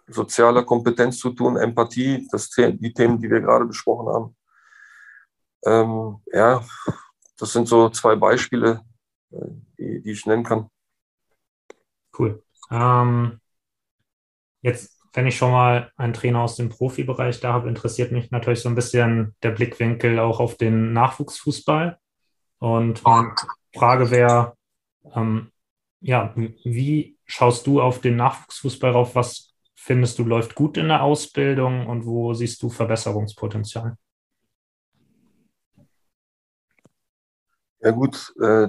sozialer 0.07 0.63
Kompetenz 0.63 1.19
zu 1.19 1.31
tun, 1.31 1.57
Empathie, 1.57 2.27
das, 2.31 2.49
die 2.49 2.93
Themen, 2.93 3.19
die 3.19 3.29
wir 3.29 3.41
gerade 3.41 3.65
besprochen 3.65 4.07
haben. 4.13 4.35
Ähm, 5.65 6.21
ja, 6.31 6.63
das 7.37 7.53
sind 7.53 7.67
so 7.67 7.89
zwei 7.89 8.15
Beispiele, 8.15 8.81
äh, 9.31 9.37
die, 9.77 10.01
die 10.01 10.11
ich 10.11 10.25
nennen 10.25 10.43
kann. 10.43 10.69
Cool. 12.17 12.43
Ähm, 12.71 13.39
jetzt, 14.61 14.97
wenn 15.13 15.27
ich 15.27 15.37
schon 15.37 15.51
mal 15.51 15.91
einen 15.97 16.13
Trainer 16.13 16.41
aus 16.41 16.55
dem 16.55 16.69
Profibereich 16.69 17.39
da 17.39 17.53
habe, 17.53 17.69
interessiert 17.69 18.11
mich 18.11 18.31
natürlich 18.31 18.61
so 18.61 18.69
ein 18.69 18.75
bisschen 18.75 19.35
der 19.43 19.51
Blickwinkel 19.51 20.19
auch 20.19 20.39
auf 20.39 20.55
den 20.55 20.93
Nachwuchsfußball. 20.93 21.99
Und 22.59 23.03
meine 23.03 23.35
Frage 23.75 24.09
wäre, 24.09 24.57
ähm, 25.13 25.51
ja, 25.99 26.33
wie 26.35 27.17
schaust 27.25 27.67
du 27.67 27.81
auf 27.81 28.01
den 28.01 28.15
Nachwuchsfußball 28.15 28.91
rauf? 28.91 29.15
Was 29.15 29.46
findest 29.77 30.19
du 30.19 30.23
läuft 30.23 30.55
gut 30.55 30.77
in 30.77 30.87
der 30.87 31.03
Ausbildung 31.03 31.87
und 31.87 32.05
wo 32.05 32.33
siehst 32.33 32.61
du 32.61 32.69
Verbesserungspotenzial? 32.69 33.95
Ja 37.79 37.91
gut, 37.91 38.33
äh, 38.41 38.67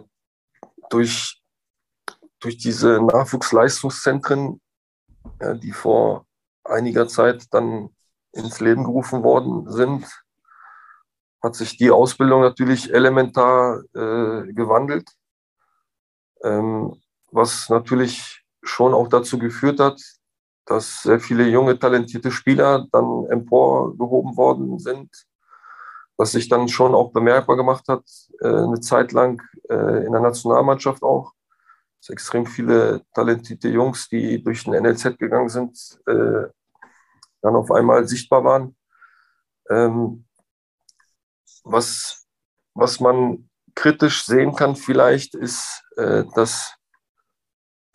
durch, 0.91 1.43
durch 2.41 2.59
diese 2.59 3.01
Nachwuchsleistungszentren, 3.01 4.61
ja, 5.41 5.55
die 5.55 5.73
vor 5.73 6.27
einiger 6.63 7.09
Zeit 7.09 7.47
dann 7.53 7.89
ins 8.33 8.61
Leben 8.61 8.85
gerufen 8.85 9.25
worden 9.25 9.71
sind, 9.73 10.07
hat 11.43 11.55
sich 11.55 11.77
die 11.79 11.91
Ausbildung 11.91 12.43
natürlich 12.43 12.93
elementar 12.93 13.83
äh, 13.95 14.53
gewandelt 14.53 15.11
ähm, 16.43 17.01
was 17.31 17.69
natürlich 17.69 18.45
schon 18.63 18.95
auch 18.95 19.09
dazu 19.09 19.39
geführt 19.39 19.81
hat, 19.81 20.01
dass 20.69 21.03
sehr 21.03 21.19
viele 21.19 21.49
junge, 21.49 21.79
talentierte 21.79 22.31
Spieler 22.31 22.87
dann 22.93 23.25
emporgehoben 23.31 24.37
worden 24.37 24.79
sind, 24.79 25.11
was 26.19 26.33
sich 26.33 26.49
dann 26.49 26.69
schon 26.69 26.95
auch 26.95 27.11
bemerkbar 27.13 27.57
gemacht 27.57 27.89
hat, 27.89 28.05
äh, 28.41 28.49
eine 28.49 28.81
Zeit 28.81 29.13
lang 29.13 29.43
äh, 29.71 30.05
in 30.05 30.13
der 30.13 30.21
Nationalmannschaft 30.21 31.03
auch. 31.03 31.33
Es 32.01 32.11
extrem 32.11 32.45
viele 32.45 33.03
talentierte 33.15 33.69
Jungs, 33.69 34.09
die 34.09 34.43
durch 34.43 34.65
den 34.65 34.75
NLZ 34.75 35.19
gegangen 35.19 35.49
sind, 35.49 36.01
äh, 36.07 36.49
dann 37.41 37.57
auf 37.57 37.71
einmal 37.71 38.07
sichtbar 38.07 38.45
waren. 38.45 38.77
Ähm, 39.71 40.27
was, 41.65 42.27
was 42.75 43.01
man 43.01 43.49
kritisch 43.75 44.25
sehen 44.25 44.55
kann 44.55 44.75
vielleicht, 44.75 45.35
ist, 45.35 45.85
dass 46.35 46.78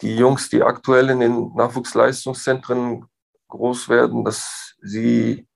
die 0.03 0.17
Jungs, 0.17 0.49
die 0.49 0.61
aktuell 0.61 1.09
in 1.09 1.21
den 1.21 1.55
Nachwuchsleistungszentren 1.55 3.05
groß 3.47 3.87
werden, 3.87 4.25
dass 4.25 4.75
sie 4.81 5.47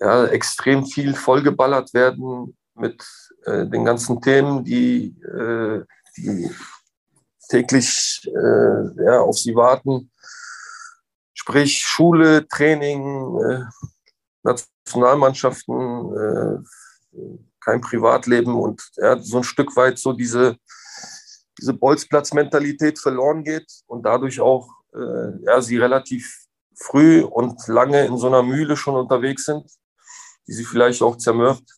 ja, 0.00 0.26
extrem 0.26 0.84
viel 0.84 1.14
vollgeballert 1.14 1.94
werden 1.94 2.56
mit 2.74 3.06
äh, 3.44 3.66
den 3.66 3.84
ganzen 3.84 4.20
Themen, 4.20 4.64
die, 4.64 5.16
äh, 5.22 5.84
die 6.16 6.50
täglich 7.48 8.22
äh, 8.26 9.04
ja, 9.04 9.20
auf 9.20 9.38
sie 9.38 9.54
warten. 9.54 10.10
Sprich 11.32 11.78
Schule, 11.78 12.48
Training, 12.48 13.38
äh, 13.40 13.60
Nationalmannschaften, 14.42 16.16
äh, 16.16 16.58
kein 17.60 17.80
Privatleben 17.80 18.54
und 18.56 18.82
ja, 18.96 19.18
so 19.20 19.38
ein 19.38 19.44
Stück 19.44 19.76
weit 19.76 19.98
so 19.98 20.12
diese, 20.12 20.56
diese 21.58 21.74
Bolzplatz-Mentalität 21.74 22.98
verloren 22.98 23.44
geht 23.44 23.70
und 23.86 24.02
dadurch 24.04 24.40
auch 24.40 24.68
äh, 24.94 25.44
ja, 25.44 25.60
sie 25.60 25.78
relativ 25.78 26.46
früh 26.76 27.22
und 27.22 27.66
lange 27.68 28.04
in 28.06 28.16
so 28.16 28.26
einer 28.26 28.42
Mühle 28.42 28.76
schon 28.76 28.96
unterwegs 28.96 29.44
sind, 29.44 29.64
die 30.46 30.52
sie 30.52 30.64
vielleicht 30.64 31.02
auch 31.02 31.16
zermürbt. 31.16 31.70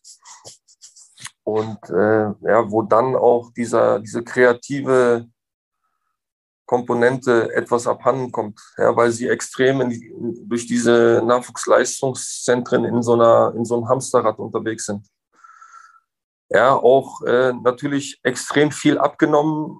Und 1.43 1.79
äh, 1.89 2.25
ja, 2.41 2.69
wo 2.69 2.81
dann 2.81 3.15
auch 3.15 3.51
dieser, 3.53 3.99
diese 3.99 4.23
kreative 4.23 5.27
Komponente 6.65 7.53
etwas 7.53 7.87
abhanden 7.87 8.31
kommt, 8.31 8.59
ja, 8.77 8.93
weil 8.95 9.11
sie 9.11 9.29
extrem 9.29 9.79
in, 9.81 10.49
durch 10.49 10.67
diese 10.67 11.23
Nachwuchsleistungszentren 11.25 12.83
in 12.83 13.01
so, 13.01 13.13
einer, 13.13 13.53
in 13.55 13.63
so 13.63 13.75
einem 13.77 13.87
Hamsterrad 13.87 14.39
unterwegs 14.39 14.85
sind 14.85 15.07
ja, 16.49 16.73
auch 16.73 17.21
äh, 17.23 17.53
natürlich 17.53 18.19
extrem 18.23 18.71
viel 18.71 18.97
abgenommen 18.97 19.79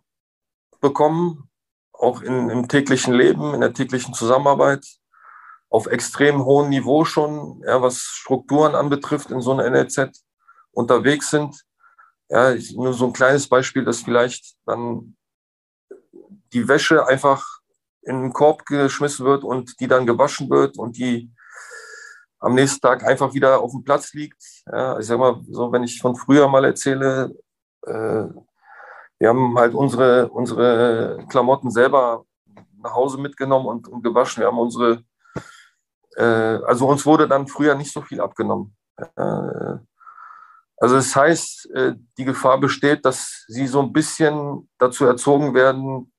bekommen, 0.81 1.49
auch 1.93 2.21
in, 2.21 2.49
im 2.49 2.67
täglichen 2.67 3.13
Leben, 3.13 3.53
in 3.53 3.61
der 3.61 3.73
täglichen 3.73 4.13
Zusammenarbeit. 4.13 4.85
auf 5.69 5.87
extrem 5.87 6.45
hohem 6.45 6.69
Niveau 6.69 7.03
schon, 7.03 7.61
ja, 7.65 7.81
was 7.81 7.97
Strukturen 7.99 8.73
anbetrifft, 8.73 9.31
in 9.31 9.41
so 9.41 9.51
einer 9.51 9.69
NLZ 9.69 10.23
unterwegs 10.71 11.29
sind. 11.29 11.61
Ja, 12.29 12.55
nur 12.75 12.93
so 12.93 13.07
ein 13.07 13.13
kleines 13.13 13.49
Beispiel, 13.49 13.83
dass 13.83 14.01
vielleicht 14.01 14.55
dann 14.65 15.17
die 16.53 16.67
Wäsche 16.67 17.05
einfach 17.05 17.45
in 18.01 18.21
den 18.21 18.33
Korb 18.33 18.65
geschmissen 18.65 19.25
wird 19.25 19.43
und 19.43 19.79
die 19.81 19.87
dann 19.87 20.05
gewaschen 20.05 20.49
wird 20.49 20.77
und 20.77 20.97
die 20.97 21.29
am 22.39 22.53
nächsten 22.53 22.81
Tag 22.81 23.03
einfach 23.03 23.33
wieder 23.33 23.61
auf 23.61 23.71
dem 23.71 23.83
Platz 23.83 24.13
liegt. 24.13 24.41
Ja, 24.71 24.99
ich 24.99 25.05
sag 25.05 25.19
mal, 25.19 25.41
so 25.49 25.71
wenn 25.71 25.83
ich 25.83 25.99
von 25.99 26.15
früher 26.15 26.47
mal 26.47 26.65
erzähle, 26.65 27.35
äh, 27.85 28.25
wir 29.19 29.29
haben 29.29 29.57
halt 29.57 29.73
unsere, 29.73 30.29
unsere 30.29 31.25
Klamotten 31.29 31.71
selber 31.71 32.23
nach 32.83 32.93
Hause 32.93 33.17
mitgenommen 33.17 33.65
und, 33.65 33.87
und 33.87 34.03
gewaschen. 34.03 34.41
Wir 34.41 34.47
haben 34.47 34.59
unsere, 34.59 35.03
äh, 36.15 36.23
also 36.23 36.87
uns 36.87 37.05
wurde 37.05 37.27
dann 37.27 37.47
früher 37.47 37.75
nicht 37.75 37.91
so 37.91 38.01
viel 38.01 38.21
abgenommen. 38.21 38.75
Äh, 38.97 39.77
also 40.79 40.95
das 40.95 41.15
heißt, 41.15 41.71
äh, 41.71 41.95
die 42.17 42.25
Gefahr 42.25 42.59
besteht, 42.59 43.03
dass 43.05 43.45
sie 43.47 43.65
so 43.65 43.81
ein 43.81 43.91
bisschen 43.91 44.69
dazu 44.77 45.05
erzogen 45.05 45.55
werden, 45.55 46.13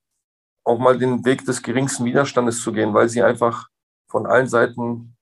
auch 0.64 0.78
mal 0.78 0.98
den 0.98 1.24
Weg 1.24 1.44
des 1.44 1.62
geringsten 1.62 2.04
Widerstandes 2.04 2.60
zu 2.62 2.72
gehen, 2.72 2.92
weil 2.92 3.08
sie 3.08 3.22
einfach 3.22 3.68
von 4.08 4.26
allen 4.26 4.48
Seiten 4.48 5.16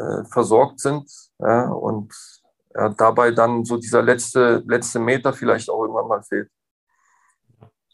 äh, 0.00 0.24
versorgt 0.24 0.80
sind 0.80 1.10
ja, 1.38 1.68
und 1.70 2.12
ja, 2.74 2.88
dabei 2.90 3.32
dann 3.32 3.64
so 3.64 3.76
dieser 3.76 4.02
letzte, 4.02 4.62
letzte 4.66 4.98
Meter 4.98 5.32
vielleicht 5.32 5.68
auch 5.68 5.82
irgendwann 5.82 6.08
mal 6.08 6.22
fehlt. 6.22 6.48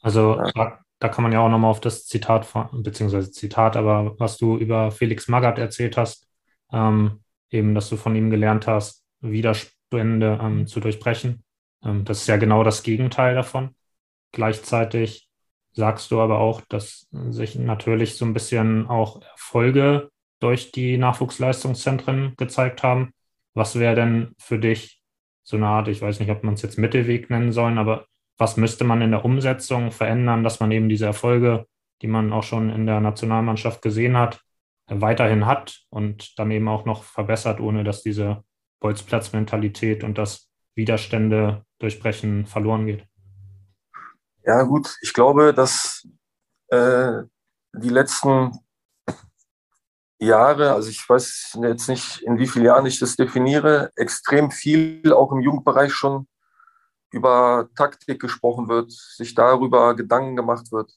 Also 0.02 0.36
ja. 0.36 0.50
da, 0.54 0.78
da, 0.98 1.08
kann 1.08 1.22
man 1.22 1.32
ja 1.32 1.40
auch 1.40 1.48
nochmal 1.48 1.70
auf 1.70 1.80
das 1.80 2.06
Zitat, 2.06 2.46
beziehungsweise 2.72 3.30
Zitat, 3.32 3.76
aber 3.76 4.18
was 4.18 4.36
du 4.36 4.56
über 4.56 4.90
Felix 4.90 5.28
Magath 5.28 5.58
erzählt 5.58 5.96
hast, 5.96 6.28
ähm, 6.72 7.22
eben, 7.50 7.74
dass 7.74 7.88
du 7.88 7.96
von 7.96 8.14
ihm 8.14 8.30
gelernt 8.30 8.66
hast, 8.66 9.04
Widerstände 9.20 10.38
ähm, 10.40 10.66
zu 10.66 10.80
durchbrechen. 10.80 11.42
Ähm, 11.82 12.04
das 12.04 12.20
ist 12.20 12.26
ja 12.28 12.36
genau 12.36 12.62
das 12.62 12.82
Gegenteil 12.82 13.34
davon. 13.34 13.74
Gleichzeitig 14.32 15.28
sagst 15.72 16.10
du 16.10 16.20
aber 16.20 16.38
auch, 16.38 16.60
dass 16.68 17.08
sich 17.30 17.56
natürlich 17.56 18.16
so 18.16 18.24
ein 18.24 18.34
bisschen 18.34 18.86
auch 18.86 19.22
Erfolge 19.22 20.10
durch 20.40 20.72
die 20.72 20.98
Nachwuchsleistungszentren 20.98 22.34
gezeigt 22.36 22.82
haben. 22.82 23.12
Was 23.54 23.78
wäre 23.78 23.94
denn 23.94 24.34
für 24.38 24.58
dich 24.58 25.02
so 25.42 25.56
eine 25.56 25.68
Art, 25.68 25.88
ich 25.88 26.02
weiß 26.02 26.20
nicht, 26.20 26.30
ob 26.30 26.42
man 26.42 26.54
es 26.54 26.62
jetzt 26.62 26.78
Mittelweg 26.78 27.30
nennen 27.30 27.52
sollen, 27.52 27.78
aber 27.78 28.06
was 28.36 28.56
müsste 28.56 28.84
man 28.84 29.00
in 29.00 29.12
der 29.12 29.24
Umsetzung 29.24 29.92
verändern, 29.92 30.42
dass 30.42 30.60
man 30.60 30.70
eben 30.72 30.88
diese 30.88 31.06
Erfolge, 31.06 31.66
die 32.02 32.08
man 32.08 32.32
auch 32.32 32.42
schon 32.42 32.68
in 32.70 32.84
der 32.84 33.00
Nationalmannschaft 33.00 33.80
gesehen 33.80 34.16
hat, 34.16 34.40
weiterhin 34.88 35.46
hat 35.46 35.82
und 35.88 36.38
dann 36.38 36.50
eben 36.50 36.68
auch 36.68 36.84
noch 36.84 37.02
verbessert, 37.02 37.60
ohne 37.60 37.84
dass 37.84 38.02
diese 38.02 38.44
Bolzplatzmentalität 38.80 40.04
und 40.04 40.18
das 40.18 40.50
Widerstände 40.74 41.64
durchbrechen 41.78 42.46
verloren 42.46 42.86
geht? 42.86 43.06
Ja, 44.44 44.62
gut, 44.62 44.96
ich 45.00 45.12
glaube, 45.12 45.54
dass 45.54 46.06
äh, 46.68 47.22
die 47.72 47.88
letzten 47.88 48.52
Jahre, 50.18 50.72
also 50.72 50.88
ich 50.88 51.08
weiß 51.08 51.58
jetzt 51.62 51.88
nicht, 51.88 52.22
in 52.22 52.38
wie 52.38 52.46
vielen 52.46 52.64
Jahren 52.64 52.86
ich 52.86 52.98
das 52.98 53.16
definiere, 53.16 53.90
extrem 53.96 54.50
viel 54.50 55.12
auch 55.12 55.32
im 55.32 55.40
Jugendbereich 55.40 55.92
schon 55.92 56.26
über 57.10 57.68
Taktik 57.76 58.20
gesprochen 58.20 58.68
wird, 58.68 58.92
sich 58.92 59.34
darüber 59.34 59.94
Gedanken 59.94 60.36
gemacht 60.36 60.72
wird. 60.72 60.92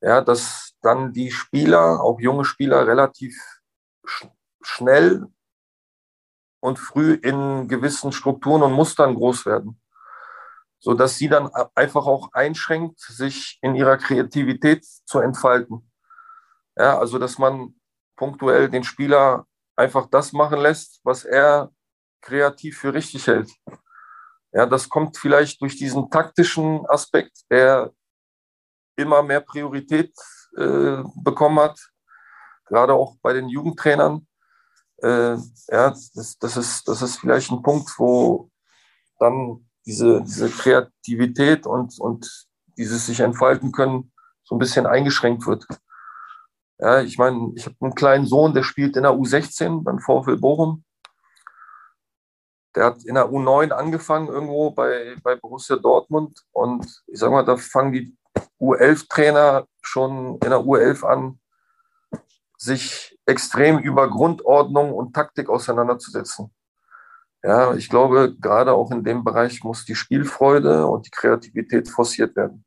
Ja, 0.00 0.20
dass 0.20 0.74
dann 0.82 1.12
die 1.12 1.30
Spieler, 1.30 2.02
auch 2.02 2.20
junge 2.20 2.44
Spieler, 2.44 2.86
relativ 2.86 3.36
sch 4.04 4.26
schnell 4.62 5.26
und 6.60 6.78
früh 6.78 7.14
in 7.14 7.68
gewissen 7.68 8.12
Strukturen 8.12 8.62
und 8.62 8.72
Mustern 8.72 9.14
groß 9.14 9.44
werden, 9.46 9.80
so 10.78 10.94
dass 10.94 11.18
sie 11.18 11.28
dann 11.28 11.50
einfach 11.74 12.06
auch 12.06 12.32
einschränkt, 12.32 13.00
sich 13.00 13.58
in 13.62 13.74
ihrer 13.74 13.98
Kreativität 13.98 14.84
zu 14.84 15.20
entfalten. 15.20 15.90
Ja, 16.76 16.98
also 16.98 17.18
dass 17.18 17.38
man 17.38 17.74
punktuell 18.16 18.68
den 18.68 18.84
Spieler 18.84 19.46
einfach 19.76 20.06
das 20.06 20.32
machen 20.32 20.60
lässt, 20.60 21.00
was 21.04 21.24
er 21.24 21.70
kreativ 22.20 22.78
für 22.78 22.94
richtig 22.94 23.26
hält. 23.26 23.50
Ja, 24.52 24.66
das 24.66 24.88
kommt 24.88 25.16
vielleicht 25.16 25.60
durch 25.60 25.76
diesen 25.76 26.10
taktischen 26.10 26.86
Aspekt, 26.86 27.38
der 27.50 27.92
immer 28.96 29.22
mehr 29.22 29.40
Priorität 29.40 30.14
äh, 30.56 31.02
bekommen 31.16 31.58
hat, 31.58 31.78
gerade 32.66 32.94
auch 32.94 33.16
bei 33.20 33.32
den 33.32 33.48
Jugendtrainern. 33.48 34.26
Äh, 35.02 35.36
ja, 35.68 35.90
das, 35.90 36.38
das, 36.38 36.56
ist, 36.56 36.86
das 36.86 37.02
ist 37.02 37.16
vielleicht 37.16 37.50
ein 37.50 37.62
Punkt, 37.62 37.90
wo 37.98 38.50
dann 39.18 39.68
diese, 39.84 40.22
diese 40.22 40.48
Kreativität 40.48 41.66
und, 41.66 41.98
und 41.98 42.46
dieses 42.76 43.06
sich 43.06 43.20
entfalten 43.20 43.72
können 43.72 44.12
so 44.44 44.54
ein 44.54 44.58
bisschen 44.58 44.86
eingeschränkt 44.86 45.46
wird. 45.46 45.66
Ja, 46.78 47.00
ich 47.00 47.18
meine, 47.18 47.52
ich 47.54 47.66
habe 47.66 47.76
einen 47.80 47.94
kleinen 47.94 48.26
Sohn, 48.26 48.52
der 48.52 48.64
spielt 48.64 48.96
in 48.96 49.04
der 49.04 49.12
U16 49.12 49.84
beim 49.84 50.00
VfL 50.00 50.36
Bochum. 50.36 50.84
Der 52.74 52.86
hat 52.86 53.04
in 53.04 53.14
der 53.14 53.26
U9 53.26 53.70
angefangen 53.70 54.26
irgendwo 54.26 54.72
bei, 54.72 55.16
bei 55.22 55.36
Borussia 55.36 55.76
Dortmund. 55.76 56.40
Und 56.50 56.84
ich 57.06 57.20
sage 57.20 57.32
mal, 57.32 57.44
da 57.44 57.56
fangen 57.56 57.92
die 57.92 58.16
U11-Trainer 58.60 59.66
schon 59.80 60.38
in 60.42 60.50
der 60.50 60.58
U11 60.58 61.04
an, 61.04 61.40
sich 62.58 63.16
extrem 63.26 63.78
über 63.78 64.10
Grundordnung 64.10 64.92
und 64.92 65.14
Taktik 65.14 65.48
auseinanderzusetzen. 65.48 66.52
Ja, 67.44 67.74
ich 67.74 67.88
glaube, 67.88 68.34
gerade 68.40 68.72
auch 68.72 68.90
in 68.90 69.04
dem 69.04 69.22
Bereich 69.22 69.62
muss 69.62 69.84
die 69.84 69.94
Spielfreude 69.94 70.86
und 70.86 71.06
die 71.06 71.10
Kreativität 71.10 71.88
forciert 71.88 72.34
werden 72.34 72.63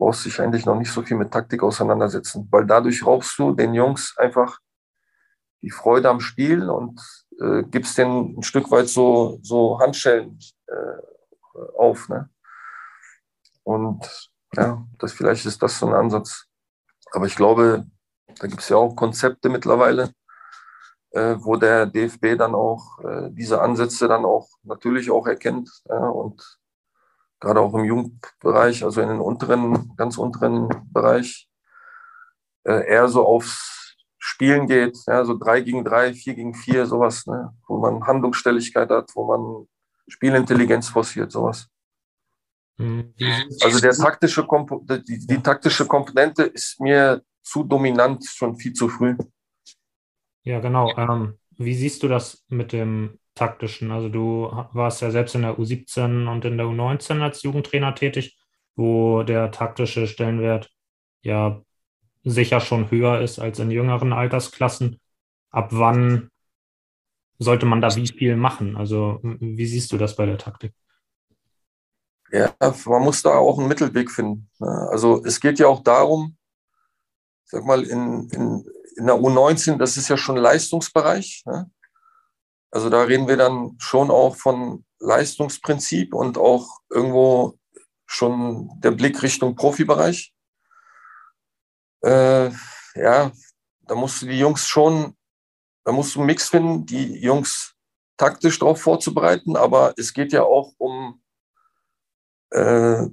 brauchst 0.00 0.24
dich 0.24 0.40
eigentlich 0.40 0.64
noch 0.64 0.76
nicht 0.76 0.90
so 0.90 1.02
viel 1.02 1.16
mit 1.18 1.30
Taktik 1.30 1.62
auseinandersetzen, 1.62 2.48
weil 2.50 2.66
dadurch 2.66 3.06
raubst 3.06 3.38
du 3.38 3.52
den 3.52 3.74
Jungs 3.74 4.16
einfach 4.16 4.58
die 5.62 5.70
Freude 5.70 6.08
am 6.08 6.20
Spiel 6.20 6.70
und 6.70 6.98
äh, 7.38 7.62
gibst 7.64 7.98
denen 7.98 8.38
ein 8.38 8.42
Stück 8.42 8.70
weit 8.70 8.88
so, 8.88 9.38
so 9.42 9.78
Handschellen 9.78 10.38
äh, 10.66 11.58
auf. 11.76 12.08
Ne? 12.08 12.30
Und 13.62 14.30
ja, 14.56 14.82
das 14.98 15.12
vielleicht 15.12 15.44
ist 15.44 15.62
das 15.62 15.78
so 15.78 15.86
ein 15.86 15.94
Ansatz. 15.94 16.46
Aber 17.12 17.26
ich 17.26 17.36
glaube, 17.36 17.86
da 18.40 18.46
gibt 18.46 18.62
es 18.62 18.70
ja 18.70 18.78
auch 18.78 18.96
Konzepte 18.96 19.50
mittlerweile, 19.50 20.14
äh, 21.10 21.36
wo 21.40 21.56
der 21.56 21.84
DFB 21.84 22.38
dann 22.38 22.54
auch 22.54 22.98
äh, 23.04 23.28
diese 23.32 23.60
Ansätze 23.60 24.08
dann 24.08 24.24
auch 24.24 24.48
natürlich 24.62 25.10
auch 25.10 25.26
erkennt 25.26 25.70
ja, 25.90 26.08
und 26.08 26.59
gerade 27.40 27.60
auch 27.60 27.74
im 27.74 27.84
Jugendbereich, 27.84 28.84
also 28.84 29.00
in 29.00 29.08
den 29.08 29.20
unteren, 29.20 29.96
ganz 29.96 30.18
unteren 30.18 30.68
Bereich, 30.92 31.48
äh, 32.64 32.86
eher 32.86 33.08
so 33.08 33.26
aufs 33.26 33.96
Spielen 34.18 34.66
geht, 34.66 34.98
ja, 35.06 35.24
so 35.24 35.36
drei 35.36 35.62
gegen 35.62 35.82
drei, 35.82 36.12
vier 36.12 36.34
gegen 36.34 36.54
vier, 36.54 36.84
sowas, 36.86 37.26
ne, 37.26 37.54
wo 37.66 37.78
man 37.78 38.06
Handlungsstelligkeit 38.06 38.90
hat, 38.90 39.10
wo 39.14 39.24
man 39.24 39.66
Spielintelligenz 40.08 40.88
forciert, 40.88 41.32
sowas. 41.32 41.68
Hm, 42.76 43.14
also 43.62 43.80
der 43.80 43.94
taktische 43.94 44.46
die, 45.08 45.26
die 45.26 45.42
taktische 45.42 45.86
Komponente 45.86 46.44
ist 46.44 46.80
mir 46.80 47.22
zu 47.42 47.64
dominant, 47.64 48.24
schon 48.26 48.56
viel 48.56 48.72
zu 48.74 48.88
früh. 48.88 49.16
Ja, 50.42 50.60
genau. 50.60 50.94
Ähm, 50.96 51.38
wie 51.56 51.74
siehst 51.74 52.02
du 52.02 52.08
das 52.08 52.44
mit 52.48 52.72
dem 52.72 53.19
taktischen. 53.40 53.90
Also 53.90 54.10
du 54.10 54.50
warst 54.72 55.00
ja 55.00 55.10
selbst 55.10 55.34
in 55.34 55.42
der 55.42 55.58
U17 55.58 56.30
und 56.30 56.44
in 56.44 56.58
der 56.58 56.66
U19 56.66 57.22
als 57.22 57.42
Jugendtrainer 57.42 57.94
tätig, 57.94 58.38
wo 58.76 59.22
der 59.22 59.50
taktische 59.50 60.06
Stellenwert 60.06 60.70
ja 61.22 61.62
sicher 62.22 62.60
schon 62.60 62.90
höher 62.90 63.20
ist 63.22 63.38
als 63.38 63.58
in 63.58 63.70
jüngeren 63.70 64.12
Altersklassen. 64.12 65.00
Ab 65.50 65.68
wann 65.70 66.30
sollte 67.38 67.64
man 67.64 67.80
da 67.80 67.96
wie 67.96 68.06
viel 68.06 68.36
machen? 68.36 68.76
Also 68.76 69.20
wie 69.22 69.66
siehst 69.66 69.90
du 69.90 69.96
das 69.96 70.16
bei 70.16 70.26
der 70.26 70.36
Taktik? 70.36 70.74
Ja, 72.30 72.54
man 72.60 73.02
muss 73.02 73.22
da 73.22 73.30
auch 73.30 73.58
einen 73.58 73.68
Mittelweg 73.68 74.10
finden. 74.10 74.50
Ne? 74.58 74.88
Also 74.90 75.24
es 75.24 75.40
geht 75.40 75.58
ja 75.58 75.66
auch 75.66 75.82
darum, 75.82 76.36
sag 77.44 77.64
mal, 77.64 77.82
in, 77.82 78.28
in, 78.28 78.64
in 78.96 79.06
der 79.06 79.16
U19, 79.16 79.78
das 79.78 79.96
ist 79.96 80.10
ja 80.10 80.18
schon 80.18 80.36
Leistungsbereich. 80.36 81.42
Ne? 81.46 81.70
Also 82.70 82.88
da 82.88 83.02
reden 83.02 83.28
wir 83.28 83.36
dann 83.36 83.76
schon 83.78 84.10
auch 84.10 84.36
von 84.36 84.84
Leistungsprinzip 85.00 86.14
und 86.14 86.38
auch 86.38 86.80
irgendwo 86.88 87.58
schon 88.06 88.70
der 88.80 88.92
Blick 88.92 89.22
Richtung 89.22 89.56
Profibereich. 89.56 90.32
Äh, 92.02 92.50
ja, 92.94 93.32
da 93.80 93.94
musst 93.94 94.22
du 94.22 94.26
die 94.26 94.38
Jungs 94.38 94.66
schon, 94.66 95.16
da 95.84 95.92
musst 95.92 96.14
du 96.14 96.20
einen 96.20 96.26
Mix 96.26 96.48
finden, 96.48 96.86
die 96.86 97.20
Jungs 97.20 97.74
taktisch 98.16 98.58
darauf 98.58 98.80
vorzubereiten, 98.80 99.56
aber 99.56 99.94
es 99.96 100.12
geht 100.12 100.32
ja 100.32 100.42
auch 100.42 100.72
um 100.78 101.22
äh, 102.50 103.06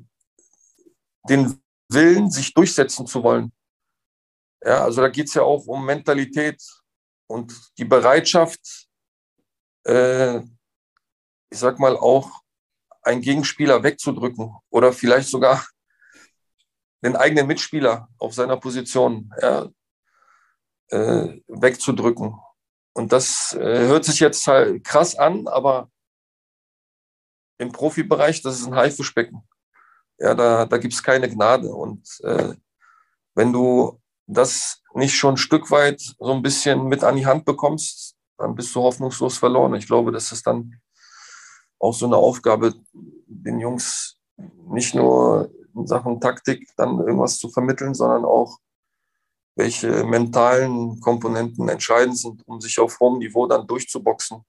den 1.30 1.62
Willen, 1.90 2.30
sich 2.30 2.54
durchsetzen 2.54 3.08
zu 3.08 3.24
wollen. 3.24 3.52
Ja, 4.64 4.84
also 4.84 5.02
da 5.02 5.08
geht 5.08 5.28
es 5.28 5.34
ja 5.34 5.44
auch 5.44 5.66
um 5.68 5.86
Mentalität, 5.86 6.62
und 7.28 7.54
die 7.78 7.86
Bereitschaft, 7.86 8.87
äh, 9.88 10.40
ich 11.50 11.60
sag 11.60 11.80
mal, 11.80 11.96
auch 11.96 12.42
einen 13.02 13.22
Gegenspieler 13.22 13.84
wegzudrücken 13.84 14.56
oder 14.70 14.92
vielleicht 14.92 15.30
sogar 15.30 15.66
den 17.04 17.16
eigenen 17.16 17.48
Mitspieler 17.48 18.10
auf 18.18 18.34
seiner 18.34 18.58
Position 18.58 19.32
ja, 19.42 19.70
äh, 20.90 21.40
wegzudrücken. 21.48 22.38
Und 22.94 23.14
das 23.14 23.54
äh, 23.54 23.88
hört 23.88 24.06
sich 24.06 24.20
jetzt 24.20 24.46
halt 24.48 24.84
krass 24.84 25.16
an, 25.16 25.48
aber 25.48 25.90
im 27.60 27.72
Profibereich, 27.72 28.42
das 28.42 28.60
ist 28.60 28.68
ein 28.68 28.76
Haifischbecken. 28.76 29.48
Ja, 30.20 30.34
da, 30.34 30.66
da 30.66 30.78
gibt 30.78 30.94
es 30.94 31.04
keine 31.04 31.30
Gnade. 31.30 31.70
Und 31.70 32.20
äh, 32.24 32.56
wenn 33.36 33.54
du 33.54 34.02
das 34.26 34.82
nicht 34.94 35.16
schon 35.16 35.36
ein 35.36 35.38
Stück 35.38 35.70
weit 35.72 36.02
so 36.02 36.34
ein 36.34 36.42
bisschen 36.42 36.88
mit 36.88 37.04
an 37.04 37.16
die 37.16 37.26
Hand 37.26 37.46
bekommst, 37.46 38.17
dann 38.38 38.56
bist 38.56 38.74
du 38.76 38.82
hoffnungslos 38.82 39.38
verloren. 39.38 39.76
Ich 39.76 39.88
glaube, 39.88 40.12
das 40.12 40.32
ist 40.32 40.46
dann 40.46 40.80
auch 41.80 41.94
so 41.94 42.06
eine 42.06 42.18
Aufgabe, 42.18 42.74
den 43.28 43.60
Jungs 43.60 44.20
nicht 44.70 44.96
nur 44.96 45.52
in 45.76 45.88
Sachen 45.88 46.20
Taktik 46.20 46.70
dann 46.76 47.00
irgendwas 47.00 47.38
zu 47.38 47.50
vermitteln, 47.50 47.94
sondern 47.94 48.26
auch 48.26 48.58
welche 49.56 50.04
mentalen 50.04 51.00
Komponenten 51.02 51.68
entscheidend 51.68 52.18
sind, 52.18 52.48
um 52.48 52.62
sich 52.62 52.80
auf 52.80 53.00
hohem 53.00 53.18
Niveau 53.20 53.48
dann 53.48 53.66
durchzuboxen. 53.66 54.44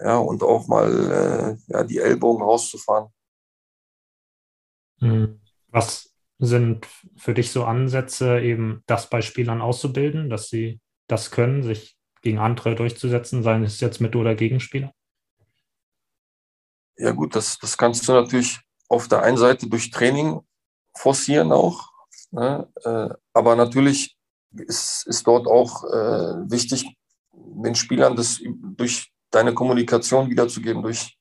Ja, 0.00 0.18
und 0.18 0.44
auch 0.44 0.68
mal 0.68 1.58
äh, 1.68 1.72
ja, 1.72 1.82
die 1.82 1.98
Ellbogen 1.98 2.42
rauszufahren. 2.42 3.12
Hm. 5.00 5.40
Was 5.68 6.14
sind 6.38 6.86
für 7.16 7.34
dich 7.34 7.50
so 7.50 7.64
Ansätze, 7.64 8.40
eben 8.40 8.84
das 8.86 9.10
bei 9.10 9.20
Spielern 9.22 9.60
auszubilden, 9.60 10.30
dass 10.30 10.48
sie 10.48 10.80
das 11.08 11.32
können, 11.32 11.64
sich 11.64 11.97
gegen 12.22 12.38
andere 12.38 12.74
durchzusetzen, 12.74 13.42
seien 13.42 13.64
es 13.64 13.80
jetzt 13.80 14.00
mit 14.00 14.16
oder 14.16 14.34
Gegenspieler? 14.34 14.92
Ja 16.96 17.12
gut, 17.12 17.36
das, 17.36 17.58
das 17.58 17.78
kannst 17.78 18.08
du 18.08 18.12
natürlich 18.12 18.58
auf 18.88 19.08
der 19.08 19.22
einen 19.22 19.36
Seite 19.36 19.68
durch 19.68 19.90
Training 19.90 20.40
forcieren 20.96 21.52
auch. 21.52 21.90
Ne? 22.30 22.68
Äh, 22.84 23.08
aber 23.32 23.56
natürlich 23.56 24.16
ist, 24.52 25.06
ist 25.06 25.26
dort 25.26 25.46
auch 25.46 25.84
äh, 25.84 26.50
wichtig, 26.50 26.96
den 27.32 27.74
Spielern 27.74 28.16
das 28.16 28.40
durch 28.76 29.12
deine 29.30 29.54
Kommunikation 29.54 30.30
wiederzugeben, 30.30 30.82
durch, 30.82 31.16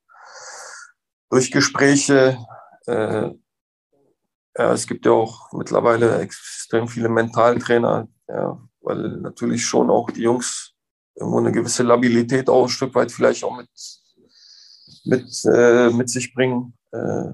durch 1.29 1.51
Gespräche. 1.51 2.37
Äh, 2.87 3.31
ja, 4.57 4.73
es 4.73 4.87
gibt 4.87 5.05
ja 5.05 5.11
auch 5.11 5.51
mittlerweile 5.53 6.19
extrem 6.19 6.87
viele 6.87 7.09
Mentaltrainer, 7.09 8.07
ja, 8.27 8.59
weil 8.81 9.17
natürlich 9.17 9.65
schon 9.65 9.89
auch 9.89 10.09
die 10.09 10.23
Jungs 10.23 10.73
irgendwo 11.17 11.39
eine 11.39 11.51
gewisse 11.51 11.83
Labilität 11.83 12.49
auch 12.49 12.63
ein 12.63 12.69
Stück 12.69 12.95
weit 12.95 13.11
vielleicht 13.11 13.43
auch 13.43 13.55
mit, 13.55 13.69
mit, 15.05 15.45
äh, 15.45 15.89
mit 15.89 16.09
sich 16.09 16.33
bringen. 16.33 16.73
Äh, 16.91 17.33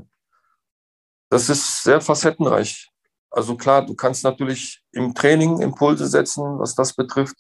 das 1.30 1.50
ist 1.50 1.84
sehr 1.84 2.00
facettenreich. 2.00 2.89
Also 3.30 3.56
klar, 3.56 3.86
du 3.86 3.96
kannst 3.96 4.24
natürlich 4.24 4.84
im 4.91 5.13
Training 5.13 5.60
Impulse 5.60 6.08
setzen, 6.08 6.60
was 6.60 6.76
das 6.76 6.93
betrifft. 6.93 7.36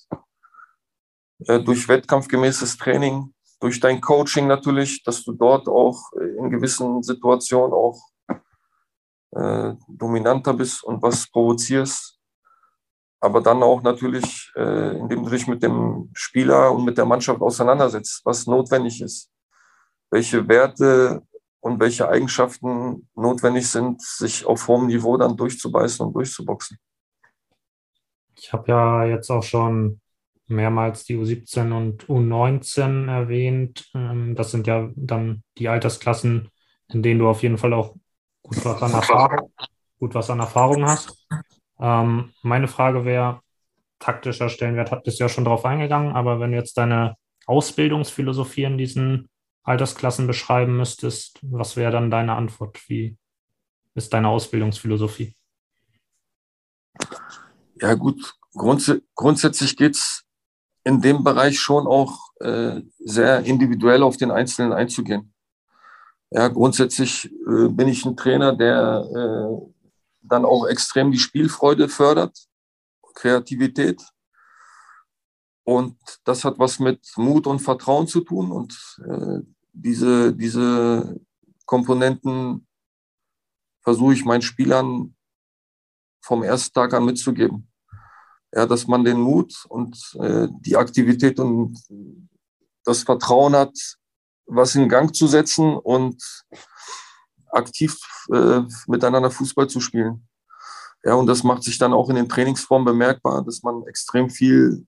Äh, 1.47 1.59
durch 1.59 1.87
wettkampfgemäßes 1.87 2.77
Training, 2.77 3.33
durch 3.59 3.79
dein 3.79 4.01
Coaching 4.01 4.47
natürlich, 4.47 5.03
dass 5.03 5.23
du 5.23 5.33
dort 5.33 5.67
auch 5.67 6.11
in 6.13 6.49
gewissen 6.49 7.03
Situationen 7.03 7.73
auch 7.73 8.01
äh, 9.31 9.73
dominanter 9.87 10.53
bist 10.53 10.83
und 10.83 11.01
was 11.01 11.29
provozierst. 11.29 12.12
Aber 13.23 13.39
dann 13.39 13.63
auch 13.63 13.81
natürlich, 13.81 14.51
äh, 14.57 14.97
indem 14.97 15.23
du 15.23 15.29
dich 15.29 15.47
mit 15.47 15.63
dem 15.63 16.09
Spieler 16.13 16.73
und 16.73 16.83
mit 16.83 16.97
der 16.97 17.05
Mannschaft 17.05 17.39
auseinandersetzt, 17.39 18.19
was 18.25 18.47
notwendig 18.47 19.01
ist, 19.01 19.31
welche 20.11 20.45
Werte 20.49 21.21
und 21.61 21.79
welche 21.79 22.09
Eigenschaften 22.09 23.07
notwendig 23.15 23.69
sind, 23.69 24.01
sich 24.01 24.45
auf 24.45 24.67
hohem 24.67 24.87
Niveau 24.87 25.15
dann 25.15 25.37
durchzubeißen 25.37 26.05
und 26.05 26.11
durchzuboxen. 26.13 26.77
Ich 28.35 28.51
habe 28.51 28.69
ja 28.69 29.05
jetzt 29.05 29.29
auch 29.29 29.43
schon 29.43 30.01
mehrmals 30.47 31.05
die 31.05 31.15
U17 31.15 31.71
und 31.71 32.05
U19 32.07 33.09
erwähnt. 33.09 33.89
Ähm, 33.93 34.35
das 34.35 34.51
sind 34.51 34.67
ja 34.67 34.89
dann 34.97 35.43
die 35.57 35.69
Altersklassen, 35.69 36.49
in 36.89 37.01
denen 37.01 37.21
du 37.21 37.29
auf 37.29 37.41
jeden 37.41 37.57
Fall 37.57 37.71
auch 37.71 37.95
gut 38.41 38.65
was 38.65 38.81
an 38.81 38.91
Erfahrung, 38.91 39.53
gut 39.97 40.13
was 40.13 40.29
an 40.29 40.41
Erfahrung 40.41 40.83
hast. 40.83 41.25
Ähm, 41.79 42.33
meine 42.41 42.67
Frage 42.67 43.05
wäre, 43.05 43.41
taktischer 43.99 44.49
Stellenwert, 44.49 44.91
hat 44.91 45.03
bist 45.03 45.19
ja 45.19 45.29
schon 45.29 45.45
darauf 45.45 45.65
eingegangen, 45.65 46.15
aber 46.15 46.39
wenn 46.39 46.51
du 46.51 46.57
jetzt 46.57 46.77
deine 46.77 47.15
Ausbildungsphilosophie 47.45 48.63
in 48.63 48.77
diesen 48.77 49.29
Altersklassen 49.63 50.27
beschreiben 50.27 50.77
müsstest, 50.77 51.39
was 51.41 51.77
wäre 51.77 51.91
dann 51.91 52.11
deine 52.11 52.35
Antwort? 52.35 52.79
Wie 52.89 53.17
ist 53.95 54.13
deine 54.13 54.27
Ausbildungsphilosophie? 54.27 55.35
Ja 57.75 57.93
gut, 57.95 58.35
grunds 58.53 58.91
grundsätzlich 59.15 59.77
geht 59.77 59.95
es 59.95 60.23
in 60.83 61.01
dem 61.01 61.23
Bereich 61.23 61.59
schon 61.59 61.87
auch 61.87 62.17
äh, 62.41 62.81
sehr 62.99 63.45
individuell 63.45 64.03
auf 64.03 64.17
den 64.17 64.31
Einzelnen 64.31 64.73
einzugehen. 64.73 65.33
Ja, 66.29 66.47
grundsätzlich 66.49 67.31
äh, 67.47 67.69
bin 67.69 67.87
ich 67.87 68.05
ein 68.05 68.17
Trainer, 68.17 68.55
der 68.55 69.05
äh, 69.15 69.72
dann 70.23 70.45
auch 70.45 70.65
extrem 70.67 71.11
die 71.11 71.19
Spielfreude 71.19 71.89
fördert, 71.89 72.37
Kreativität. 73.13 74.01
Und 75.65 75.97
das 76.23 76.43
hat 76.43 76.59
was 76.59 76.79
mit 76.79 76.99
Mut 77.15 77.47
und 77.47 77.59
Vertrauen 77.59 78.07
zu 78.07 78.21
tun. 78.21 78.51
Und 78.51 78.99
äh, 79.07 79.39
diese, 79.71 80.33
diese 80.33 81.19
Komponenten 81.65 82.67
versuche 83.81 84.13
ich 84.13 84.25
meinen 84.25 84.41
Spielern 84.41 85.15
vom 86.21 86.43
ersten 86.43 86.73
Tag 86.73 86.93
an 86.93 87.05
mitzugeben. 87.05 87.69
Ja, 88.53 88.65
dass 88.65 88.87
man 88.87 89.03
den 89.03 89.19
Mut 89.19 89.65
und 89.69 89.97
äh, 90.19 90.47
die 90.59 90.75
Aktivität 90.75 91.39
und 91.39 91.77
das 92.83 93.03
Vertrauen 93.03 93.55
hat, 93.55 93.73
was 94.45 94.75
in 94.75 94.89
Gang 94.89 95.15
zu 95.15 95.27
setzen 95.27 95.75
und 95.75 96.21
aktiv 97.53 97.97
äh, 98.33 98.61
miteinander 98.87 99.31
Fußball 99.31 99.67
zu 99.67 99.79
spielen. 99.79 100.27
Ja, 101.03 101.15
und 101.15 101.27
das 101.27 101.43
macht 101.43 101.63
sich 101.63 101.77
dann 101.77 101.93
auch 101.93 102.09
in 102.09 102.15
den 102.15 102.29
Trainingsformen 102.29 102.85
bemerkbar, 102.85 103.43
dass 103.43 103.61
man 103.61 103.85
extrem 103.87 104.29
viel 104.29 104.85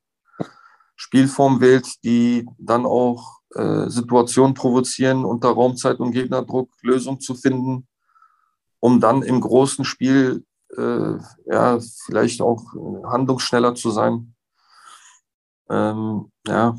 Spielform 0.95 1.60
wählt, 1.60 1.88
die 2.04 2.47
dann 2.58 2.86
auch 2.86 3.39
äh, 3.54 3.89
Situationen 3.89 4.54
provozieren, 4.54 5.25
unter 5.25 5.49
Raumzeit 5.49 5.99
und 5.99 6.12
Gegnerdruck 6.12 6.69
Lösungen 6.82 7.19
zu 7.19 7.36
finden, 7.36 7.88
um 8.80 9.01
dann 9.01 9.23
im 9.23 9.41
großen 9.41 9.84
Spiel 9.84 10.45
äh, 10.78 11.17
ja, 11.45 11.80
vielleicht 12.06 12.41
auch 12.41 12.63
handlungsschneller 13.04 13.75
zu 13.75 13.91
sein. 13.91 14.36
Ähm, 15.69 16.32
ja, 16.47 16.75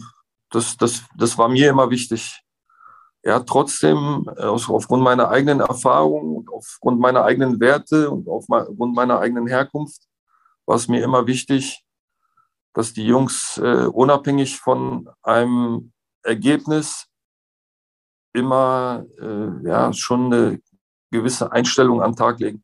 das, 0.51 0.77
das, 0.77 1.03
das 1.16 1.37
war 1.37 1.49
mir 1.49 1.70
immer 1.70 1.90
wichtig. 1.90 2.42
Ja, 3.27 3.41
trotzdem, 3.41 4.31
äh, 4.37 4.45
aufgrund 4.45 5.03
meiner 5.03 5.31
eigenen 5.31 5.59
Erfahrung 5.59 6.49
aufgrund 6.49 7.01
meiner 7.01 7.25
eigenen 7.25 7.59
Werte 7.59 8.09
und 8.09 8.29
aufgrund 8.29 8.95
meiner 8.95 9.19
eigenen 9.19 9.49
Herkunft 9.49 10.07
war 10.65 10.77
es 10.77 10.87
mir 10.87 11.03
immer 11.03 11.27
wichtig, 11.27 11.85
dass 12.73 12.93
die 12.93 13.05
Jungs 13.05 13.59
äh, 13.59 13.87
unabhängig 13.87 14.61
von 14.61 15.11
einem 15.25 15.93
Ergebnis 16.23 17.09
immer 18.33 19.05
äh, 19.19 19.67
ja, 19.69 19.93
schon 19.93 20.33
eine 20.33 20.61
gewisse 21.11 21.51
Einstellung 21.51 22.03
an 22.03 22.12
den 22.12 22.17
Tag 22.17 22.39
legen. 22.39 22.62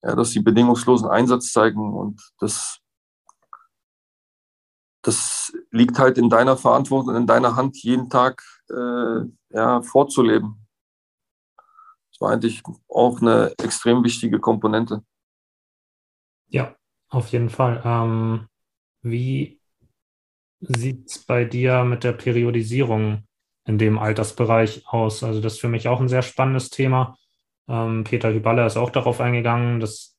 Ja, 0.00 0.14
dass 0.14 0.30
sie 0.30 0.40
bedingungslosen 0.42 1.08
Einsatz 1.08 1.50
zeigen 1.50 1.92
und 1.92 2.22
das, 2.38 2.78
das 5.02 5.52
liegt 5.76 5.98
halt 5.98 6.18
in 6.18 6.30
deiner 6.30 6.56
Verantwortung, 6.56 7.14
in 7.14 7.26
deiner 7.26 7.56
Hand, 7.56 7.82
jeden 7.82 8.08
Tag 8.10 8.42
äh, 8.70 9.20
ja, 9.50 9.82
vorzuleben. 9.82 10.66
Das 12.10 12.20
war 12.20 12.32
eigentlich 12.32 12.62
auch 12.88 13.20
eine 13.20 13.52
extrem 13.62 14.02
wichtige 14.02 14.40
Komponente. 14.40 15.04
Ja, 16.48 16.74
auf 17.08 17.28
jeden 17.28 17.50
Fall. 17.50 17.82
Ähm, 17.84 18.48
wie 19.02 19.60
sieht 20.60 21.10
es 21.10 21.18
bei 21.18 21.44
dir 21.44 21.84
mit 21.84 22.04
der 22.04 22.12
Periodisierung 22.12 23.26
in 23.66 23.78
dem 23.78 23.98
Altersbereich 23.98 24.86
aus? 24.86 25.22
Also 25.22 25.40
das 25.40 25.54
ist 25.54 25.60
für 25.60 25.68
mich 25.68 25.88
auch 25.88 26.00
ein 26.00 26.08
sehr 26.08 26.22
spannendes 26.22 26.70
Thema. 26.70 27.18
Ähm, 27.68 28.04
Peter 28.04 28.32
Hüballer 28.32 28.66
ist 28.66 28.76
auch 28.76 28.90
darauf 28.90 29.20
eingegangen, 29.20 29.80
dass 29.80 30.15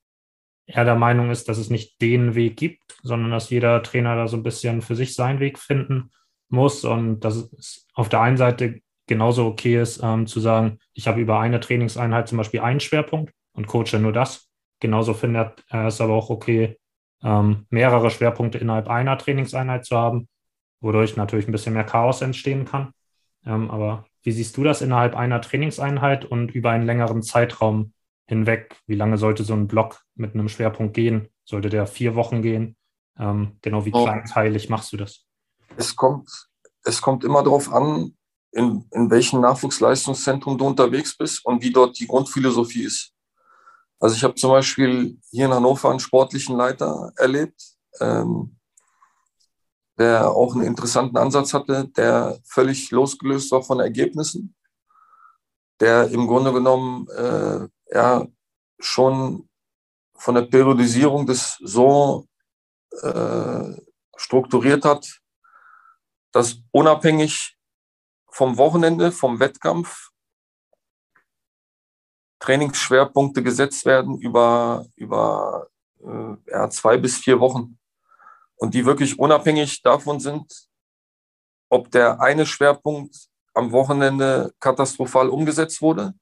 er 0.68 0.84
der 0.84 0.96
Meinung 0.96 1.32
ist, 1.32 1.48
dass 1.50 1.58
es 1.58 1.70
nicht 1.70 2.02
den 2.02 2.36
Weg 2.36 2.58
gibt, 2.58 2.98
sondern 3.02 3.32
dass 3.32 3.50
jeder 3.50 3.82
Trainer 3.82 4.16
da 4.16 4.28
so 4.28 4.38
ein 4.38 4.44
bisschen 4.44 4.82
für 4.82 4.96
sich 4.96 5.16
seinen 5.16 5.40
Weg 5.40 5.58
finden 5.58 6.12
muss 6.50 6.84
und 6.84 7.22
dass 7.22 7.36
es 7.36 7.88
auf 7.94 8.10
der 8.10 8.22
einen 8.22 8.38
Seite 8.38 8.82
genauso 9.08 9.46
okay 9.46 9.82
ist, 9.82 10.02
ähm, 10.04 10.28
zu 10.28 10.40
sagen, 10.42 10.80
ich 10.94 11.08
habe 11.08 11.22
über 11.22 11.40
eine 11.40 11.62
Trainingseinheit 11.62 12.28
zum 12.28 12.38
Beispiel 12.38 12.60
einen 12.60 12.82
Schwerpunkt 12.82 13.34
und 13.54 13.68
coache 13.68 13.98
nur 14.00 14.12
das. 14.12 14.50
Genauso 14.80 15.14
findet 15.14 15.64
er 15.70 15.88
es 15.88 16.02
aber 16.02 16.14
auch 16.14 16.30
okay, 16.30 16.78
ähm, 17.24 17.66
mehrere 17.70 18.12
Schwerpunkte 18.12 18.58
innerhalb 18.58 18.90
einer 18.90 19.18
Trainingseinheit 19.18 19.86
zu 19.86 19.98
haben, 19.98 20.28
wodurch 20.82 21.16
natürlich 21.16 21.48
ein 21.48 21.54
bisschen 21.54 21.74
mehr 21.74 21.86
Chaos 21.86 22.22
entstehen 22.22 22.66
kann. 22.66 22.92
Ähm, 23.46 23.72
aber 23.72 24.06
wie 24.24 24.32
siehst 24.34 24.58
du 24.58 24.64
das 24.64 24.82
innerhalb 24.82 25.16
einer 25.16 25.42
Trainingseinheit 25.42 26.26
und 26.26 26.52
über 26.52 26.72
einen 26.72 26.86
längeren 26.86 27.24
Zeitraum 27.24 27.94
hinweg? 28.28 28.76
Wie 28.86 28.96
lange 28.96 29.18
sollte 29.18 29.44
so 29.44 29.54
ein 29.54 29.68
Block 29.68 30.02
mit 30.16 30.34
einem 30.34 30.50
Schwerpunkt 30.50 30.94
gehen? 30.94 31.30
Sollte 31.44 31.70
der 31.70 31.88
vier 31.88 32.16
Wochen 32.16 32.42
gehen? 32.42 32.76
Ähm, 33.18 33.58
genau, 33.62 33.86
wie 33.86 33.94
oh. 33.94 34.04
kleinteilig 34.04 34.70
machst 34.70 34.94
du 34.94 34.98
das? 34.98 35.26
Es 35.76 35.96
kommt, 35.96 36.30
es 36.84 37.02
kommt 37.02 37.24
immer 37.24 37.44
darauf 37.44 37.72
an, 37.72 38.16
in, 38.52 38.86
in 38.92 39.10
welchem 39.10 39.42
Nachwuchsleistungszentrum 39.42 40.58
du 40.58 40.66
unterwegs 40.66 41.16
bist 41.16 41.46
und 41.46 41.62
wie 41.62 41.72
dort 41.72 41.98
die 42.00 42.08
Grundphilosophie 42.08 42.84
ist. 42.84 43.14
Also 44.00 44.16
ich 44.16 44.24
habe 44.24 44.36
zum 44.36 44.52
Beispiel 44.52 45.18
hier 45.32 45.46
in 45.46 45.54
Hannover 45.54 45.90
einen 45.90 46.00
sportlichen 46.00 46.56
Leiter 46.56 47.12
erlebt, 47.16 47.62
ähm, 48.00 48.58
der 49.98 50.30
auch 50.30 50.54
einen 50.56 50.66
interessanten 50.66 51.18
Ansatz 51.18 51.54
hatte, 51.54 51.88
der 51.90 52.40
völlig 52.46 52.92
losgelöst 52.92 53.52
war 53.52 53.64
von 53.64 53.80
Ergebnissen, 53.80 54.56
der 55.80 56.10
im 56.10 56.28
Grunde 56.28 56.54
genommen 56.54 57.08
äh, 57.10 57.68
ja 57.92 58.26
schon 58.80 59.50
von 60.16 60.36
der 60.36 60.44
Periodisierung 60.44 61.26
des 61.26 61.58
so 61.60 62.28
äh, 63.02 63.82
strukturiert 64.16 64.86
hat, 64.86 65.20
dass 66.32 66.60
unabhängig 66.72 67.58
vom 68.30 68.58
Wochenende, 68.58 69.12
vom 69.12 69.40
Wettkampf 69.40 70.10
Trainingsschwerpunkte 72.40 73.42
gesetzt 73.42 73.86
werden 73.86 74.20
über, 74.20 74.86
über 74.96 75.70
äh, 76.04 76.52
ja, 76.52 76.70
zwei 76.70 76.98
bis 76.98 77.18
vier 77.18 77.40
Wochen. 77.40 77.80
Und 78.56 78.74
die 78.74 78.86
wirklich 78.86 79.18
unabhängig 79.20 79.82
davon 79.82 80.20
sind, 80.20 80.68
ob 81.70 81.92
der 81.92 82.22
eine 82.22 82.46
Schwerpunkt 82.46 83.28
am 83.54 83.72
Wochenende 83.72 84.54
katastrophal 84.60 85.30
umgesetzt 85.30 85.82
wurde, 85.82 86.14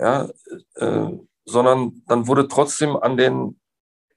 ja, 0.00 0.28
äh, 0.76 1.10
sondern 1.44 2.02
dann 2.06 2.26
wurde 2.26 2.48
trotzdem 2.48 2.96
an 2.96 3.16
den 3.16 3.60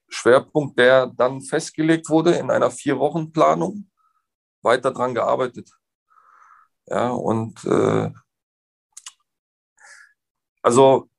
Schwerpunkt, 0.08 0.80
der 0.80 1.08
dann 1.08 1.42
festgelegt 1.42 2.10
wurde 2.10 2.36
in 2.36 2.50
einer 2.50 2.72
Vier-Wochen-Planung, 2.72 3.90
weiter 4.62 4.92
dran 4.92 5.14
gearbeitet. 5.14 5.70
Ja, 6.88 7.10
und 7.10 7.64
äh, 7.66 8.12
also 10.62 11.10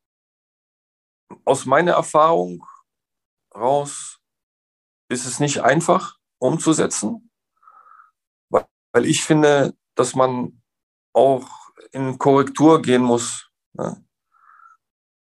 aus 1.45 1.67
meiner 1.67 1.93
Erfahrung 1.93 2.65
raus 3.55 4.19
ist 5.09 5.27
es 5.27 5.41
nicht 5.41 5.61
einfach 5.63 6.17
umzusetzen, 6.39 7.31
weil, 8.49 8.67
weil 8.93 9.05
ich 9.05 9.25
finde, 9.25 9.77
dass 9.95 10.15
man 10.15 10.63
auch 11.13 11.47
in 11.93 12.19
Korrektur 12.19 12.81
gehen 12.81 13.03
muss, 13.03 13.51
ne, 13.75 14.04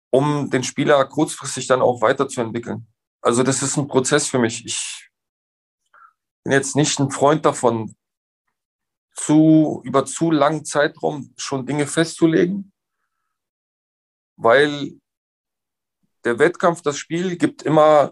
um 0.09 0.49
den 0.49 0.63
Spieler 0.63 1.03
kurzfristig 1.05 1.67
dann 1.67 1.81
auch 1.81 2.01
weiterzuentwickeln. 2.01 2.87
Also 3.21 3.43
das 3.43 3.61
ist 3.61 3.77
ein 3.77 3.87
Prozess 3.87 4.27
für 4.27 4.39
mich. 4.39 4.65
Ich 4.65 5.09
bin 6.43 6.53
jetzt 6.53 6.75
nicht 6.75 6.99
ein 6.99 7.11
Freund 7.11 7.45
davon, 7.45 7.95
zu, 9.13 9.81
über 9.83 10.05
zu 10.05 10.31
langen 10.31 10.63
Zeitraum 10.63 11.33
schon 11.37 11.65
Dinge 11.65 11.87
festzulegen, 11.87 12.71
weil 14.37 14.99
der 16.23 16.39
Wettkampf, 16.39 16.81
das 16.81 16.97
Spiel 16.97 17.35
gibt 17.35 17.63
immer, 17.63 18.11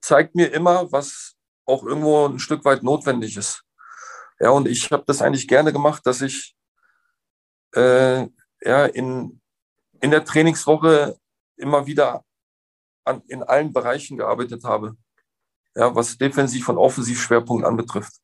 zeigt 0.00 0.34
mir 0.34 0.52
immer, 0.52 0.90
was 0.90 1.34
auch 1.66 1.84
irgendwo 1.84 2.26
ein 2.26 2.38
Stück 2.38 2.64
weit 2.64 2.82
notwendig 2.82 3.36
ist. 3.36 3.62
Ja, 4.40 4.50
und 4.50 4.66
ich 4.66 4.90
habe 4.90 5.04
das 5.06 5.22
eigentlich 5.22 5.48
gerne 5.48 5.72
gemacht, 5.72 6.06
dass 6.06 6.22
ich 6.22 6.56
äh, 7.74 8.26
ja, 8.62 8.86
in, 8.86 9.40
in 10.00 10.10
der 10.10 10.24
Trainingswoche 10.24 11.18
immer 11.56 11.86
wieder 11.86 12.24
an, 13.04 13.22
in 13.28 13.42
allen 13.42 13.72
Bereichen 13.72 14.16
gearbeitet 14.16 14.64
habe, 14.64 14.96
ja, 15.74 15.94
was 15.94 16.18
Defensiv- 16.18 16.68
und 16.68 16.78
Offensivschwerpunkt 16.78 17.64
anbetrifft 17.64 18.20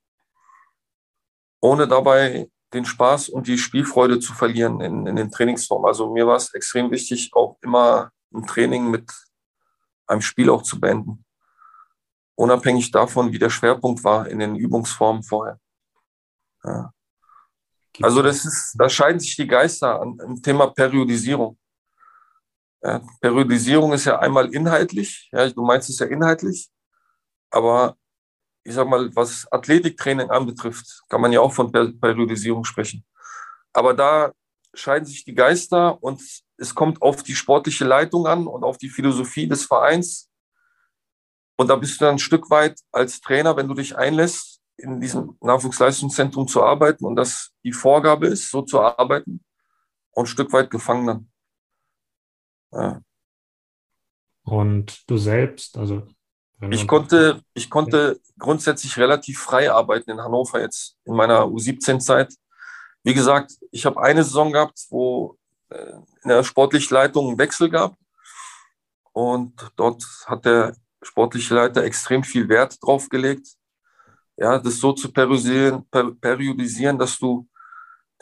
ohne 1.62 1.88
dabei 1.88 2.51
den 2.75 2.85
Spaß 2.85 3.29
und 3.29 3.47
die 3.47 3.59
Spielfreude 3.59 4.18
zu 4.18 4.35
verlieren 4.35 4.81
in, 4.81 5.07
in 5.07 5.16
den 5.16 5.31
Trainingsformen. 5.31 5.87
Also 5.87 6.12
mir 6.12 6.27
war 6.27 6.37
es 6.37 6.53
extrem 6.55 6.90
wichtig, 6.90 7.31
auch 7.33 7.57
immer 7.62 8.11
ein 8.35 8.47
Training 8.47 8.90
mit 8.90 9.11
einem 10.07 10.23
Spiel 10.23 10.51
auch 10.51 10.62
zu 10.62 10.81
beenden. 10.81 11.25
Unabhängig 12.35 12.90
davon, 12.90 13.33
wie 13.33 13.38
der 13.38 13.51
Schwerpunkt 13.51 14.03
war 14.03 14.27
in 14.27 14.38
den 14.38 14.57
Übungsformen 14.57 15.23
vorher. 15.23 15.61
Ja. 16.64 16.92
Also 18.01 18.23
das 18.23 18.45
ist, 18.45 18.75
da 18.79 18.88
scheiden 18.88 19.21
sich 19.21 19.37
die 19.37 19.47
Geister 19.47 20.01
an 20.01 20.16
dem 20.16 20.42
Thema 20.42 20.68
Periodisierung. 20.68 21.59
Ja, 22.83 23.01
Periodisierung 23.21 23.92
ist 23.92 24.07
ja 24.07 24.18
einmal 24.18 24.53
inhaltlich, 24.53 25.29
ja, 25.33 25.49
du 25.49 25.64
meinst 25.64 25.88
es 25.88 26.01
ja 26.01 26.07
inhaltlich, 26.07 26.68
aber 27.51 27.97
ich 28.64 28.75
sag 28.75 28.88
mal, 28.88 29.14
was 29.14 29.47
Athletiktraining 29.53 30.31
anbetrifft, 30.31 31.03
kann 31.09 31.21
man 31.21 31.33
ja 31.33 31.40
auch 31.40 31.53
von 31.53 31.71
Periodisierung 31.71 32.64
sprechen. 32.64 33.05
Aber 33.73 33.95
da 33.95 34.33
scheiden 34.75 35.07
sich 35.07 35.25
die 35.25 35.35
Geister 35.35 36.03
und 36.03 36.23
es 36.57 36.75
kommt 36.75 37.03
auf 37.03 37.23
die 37.23 37.35
sportliche 37.35 37.85
Leitung 37.85 38.27
an 38.27 38.47
und 38.47 38.64
auf 38.64 38.79
die 38.79 38.88
Philosophie 38.88 39.49
des 39.49 39.64
Vereins. 39.64 40.29
Und 41.57 41.68
da 41.68 41.77
bist 41.77 42.01
du 42.01 42.05
dann 42.05 42.16
ein 42.16 42.18
Stück 42.18 42.51
weit 42.51 42.81
als 42.92 43.21
Trainer, 43.21 43.57
wenn 43.57 43.68
du 43.68 43.75
dich 43.75 43.97
einlässt, 43.97 44.61
in 44.77 45.01
diesem 45.01 45.37
Nachwuchsleistungszentrum 45.40 46.49
zu 46.49 46.62
arbeiten 46.62 47.05
und 47.05 47.16
das 47.16 47.51
die 47.64 47.73
Vorgabe 47.73 48.27
ist, 48.27 48.51
so 48.51 48.62
zu 48.62 48.81
arbeiten, 48.81 49.45
und 50.12 50.25
ein 50.25 50.27
Stück 50.27 50.53
weit 50.53 50.71
gefangen 50.71 51.07
dann. 51.07 51.32
Ja. 52.72 53.00
Und 54.44 55.08
du 55.08 55.18
selbst, 55.18 55.78
also 55.78 56.06
ich 56.70 56.87
konnte, 56.87 57.42
ich 57.54 57.70
konnte 57.70 58.20
grundsätzlich 58.38 58.96
relativ 58.96 59.40
frei 59.40 59.70
arbeiten 59.70 60.11
in 60.11 60.20
Hannover 60.20 60.61
jetzt 60.61 60.96
in 61.04 61.14
meiner 61.14 61.42
U17-Zeit. 61.44 62.35
Wie 63.02 63.14
gesagt, 63.14 63.52
ich 63.72 63.85
habe 63.85 64.00
eine 64.00 64.22
Saison 64.22 64.52
gehabt, 64.52 64.78
wo 64.90 65.37
äh, 65.70 65.92
in 66.22 66.28
der 66.28 66.44
sportlichen 66.44 66.94
Leitung 66.94 67.28
einen 67.28 67.38
Wechsel 67.38 67.68
gab. 67.68 67.96
Und 69.12 69.72
dort 69.76 70.04
hat 70.26 70.44
der 70.44 70.76
sportliche 71.02 71.54
Leiter 71.54 71.82
extrem 71.82 72.22
viel 72.22 72.48
Wert 72.48 72.78
drauf 72.80 73.08
gelegt, 73.08 73.48
ja, 74.37 74.58
das 74.58 74.78
so 74.78 74.92
zu 74.92 75.12
periodisieren, 75.12 75.85
periodisieren, 76.20 76.98
dass 76.98 77.18
du 77.18 77.48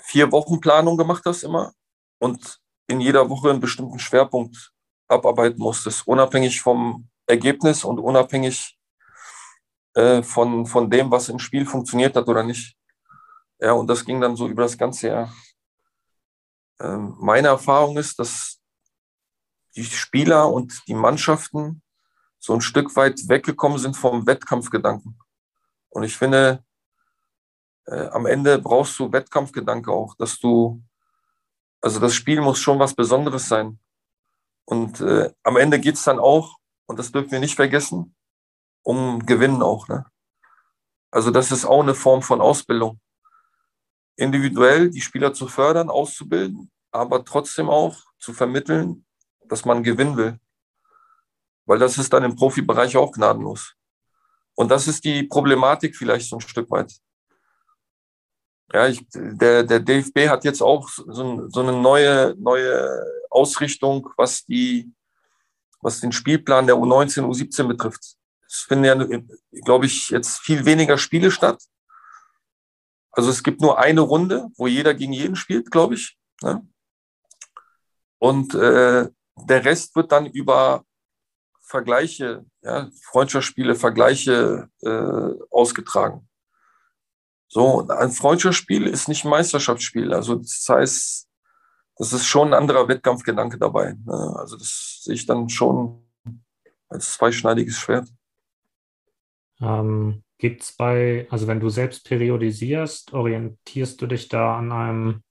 vier 0.03 0.33
Wochen 0.33 0.61
Planung 0.61 0.97
gemacht 0.97 1.23
hast 1.25 1.45
immer 1.45 1.73
und 2.19 2.59
in 2.91 3.01
jeder 3.01 3.31
Woche 3.31 3.51
einen 3.51 3.61
bestimmten 3.61 3.99
Schwerpunkt 3.99 4.73
abarbeiten 5.09 5.61
musstest, 5.61 6.07
unabhängig 6.07 6.61
vom 6.61 7.09
Ergebnis 7.27 7.85
und 7.85 7.99
unabhängig 7.99 8.77
äh, 9.95 10.23
von, 10.23 10.67
von 10.67 10.91
dem, 10.91 11.11
was 11.11 11.29
im 11.29 11.39
Spiel 11.39 11.67
funktioniert 11.67 12.17
hat 12.17 12.29
oder 12.29 12.43
nicht. 12.43 12.77
Ja, 13.61 13.73
und 13.73 13.87
das 13.87 14.05
ging 14.05 14.21
dann 14.21 14.37
so 14.37 14.49
über 14.49 14.63
das 14.63 14.77
ganze 14.77 15.09
Jahr. 15.09 15.35
Ähm, 16.81 17.17
meine 17.21 17.49
Erfahrung 17.49 17.97
ist, 17.97 18.19
dass 18.19 18.61
die 19.77 19.85
Spieler 19.85 20.51
und 20.51 20.83
die 20.89 20.95
Mannschaften 20.95 21.83
so 22.39 22.55
ein 22.55 22.61
Stück 22.61 22.97
weit 22.97 23.29
weggekommen 23.29 23.79
sind 23.79 23.97
vom 23.97 24.27
Wettkampfgedanken. 24.27 25.19
Und 25.91 26.03
ich 26.03 26.17
finde, 26.17 26.65
äh, 27.87 28.07
am 28.09 28.27
Ende 28.27 28.59
brauchst 28.59 28.99
du 28.99 29.13
Wettkampfgedanke 29.13 29.93
auch, 29.93 30.15
dass 30.17 30.39
du, 30.39 30.83
also 31.81 31.99
das 32.01 32.15
Spiel 32.15 32.41
muss 32.41 32.59
schon 32.59 32.79
was 32.79 32.95
Besonderes 32.95 33.49
sein. 33.49 33.79
Und 34.65 35.01
äh, 35.01 35.33
am 35.43 35.57
Ende 35.57 35.81
geht 35.81 35.95
es 35.95 36.05
dann 36.05 36.19
auch 36.19 36.57
und 36.87 36.99
das 36.99 37.11
dürfen 37.13 37.33
wir 37.33 37.41
nicht 37.41 37.57
vergessen, 37.57 38.15
um 38.83 39.25
Gewinnen 39.27 39.63
auch. 39.63 39.89
Ne? 39.89 40.05
Also 41.11 41.31
das 41.31 41.51
ist 41.51 41.65
auch 41.65 41.83
eine 41.83 41.95
Form 41.95 42.23
von 42.23 42.41
Ausbildung. 42.41 43.01
Individuell 44.17 44.91
die 44.91 45.01
Spieler 45.01 45.33
zu 45.33 45.49
fördern, 45.49 45.91
auszubilden, 45.91 46.71
aber 46.93 47.25
trotzdem 47.25 47.69
auch 47.69 47.97
zu 48.19 48.33
vermitteln, 48.33 49.05
dass 49.47 49.65
man 49.65 49.83
gewinnen 49.83 50.17
will. 50.17 50.39
Weil 51.65 51.79
das 51.79 51.99
ist 51.99 52.13
dann 52.13 52.25
im 52.25 52.37
Profibereich 52.37 52.97
auch 52.97 53.13
gnadenlos. 53.13 53.75
Und 54.55 54.71
das 54.71 54.87
ist 54.87 55.05
die 55.05 55.23
Problematik 55.23 55.97
vielleicht 55.97 56.29
so 56.29 56.37
ein 56.37 56.41
Stück 56.41 56.71
weit. 56.71 56.93
Ja, 58.73 58.87
ich, 58.87 59.05
der, 59.13 59.65
der 59.65 59.81
DFB 59.81 60.29
hat 60.29 60.45
jetzt 60.45 60.63
auch 60.63 60.89
so, 60.89 61.49
so 61.49 61.61
eine 61.61 61.73
neue, 61.73 62.37
neue 62.39 63.05
Ausrichtung, 63.31 64.09
was 64.17 64.45
die 64.45 64.93
was 65.81 66.01
den 66.01 66.13
Spielplan 66.13 66.67
der 66.67 66.77
U19, 66.77 67.25
U17 67.25 67.67
betrifft. 67.67 68.17
Es 68.47 68.61
finden 68.61 68.85
ja, 68.85 68.95
glaube 69.65 69.87
ich, 69.87 70.11
jetzt 70.11 70.41
viel 70.41 70.65
weniger 70.65 70.99
Spiele 70.99 71.31
statt. 71.31 71.63
Also 73.13 73.31
es 73.31 73.43
gibt 73.43 73.61
nur 73.61 73.79
eine 73.79 74.01
Runde, 74.01 74.49
wo 74.57 74.67
jeder 74.67 74.95
gegen 74.95 75.13
jeden 75.13 75.37
spielt, 75.37 75.71
glaube 75.71 75.95
ich. 75.95 76.19
Ne? 76.43 76.67
Und 78.19 78.55
äh, 78.55 79.09
der 79.37 79.65
Rest 79.65 79.97
wird 79.97 80.13
dann 80.13 80.27
über 80.27 80.85
Vergleiche, 81.63 82.45
ja, 82.63 82.91
Freundschaftsspiele, 83.03 83.75
Vergleiche 83.75 84.69
äh, 84.83 85.31
ausgetragen. 85.51 86.29
So, 87.53 87.89
ein 87.89 88.13
Freundschaftsspiel 88.13 88.87
ist 88.87 89.09
nicht 89.09 89.25
ein 89.25 89.31
Meisterschaftsspiel. 89.31 90.15
Also 90.15 90.37
das 90.37 90.65
heißt, 90.69 91.29
das 91.97 92.13
ist 92.13 92.27
schon 92.27 92.49
ein 92.49 92.55
anderer 92.55 92.87
Wettkampfgedanke 92.87 93.59
dabei. 93.59 93.95
Ne? 94.07 94.37
Also 94.39 94.57
das 94.57 95.01
sehe 95.03 95.15
ich 95.15 95.27
dann 95.27 95.49
schon 95.49 96.01
als 96.89 97.15
zweischneidiges 97.15 97.77
Schwert. 97.77 98.09
Ähm, 99.61 100.23
Gibt 100.39 100.63
es 100.63 100.77
bei, 100.77 101.27
also 101.29 101.49
wenn 101.49 101.59
du 101.59 101.71
selbst 101.71 102.07
periodisierst, 102.07 103.15
orientierst 103.15 104.01
du 104.01 104.07
dich 104.07 104.29
da 104.29 104.57
an 104.57 104.71
einem 104.71 105.23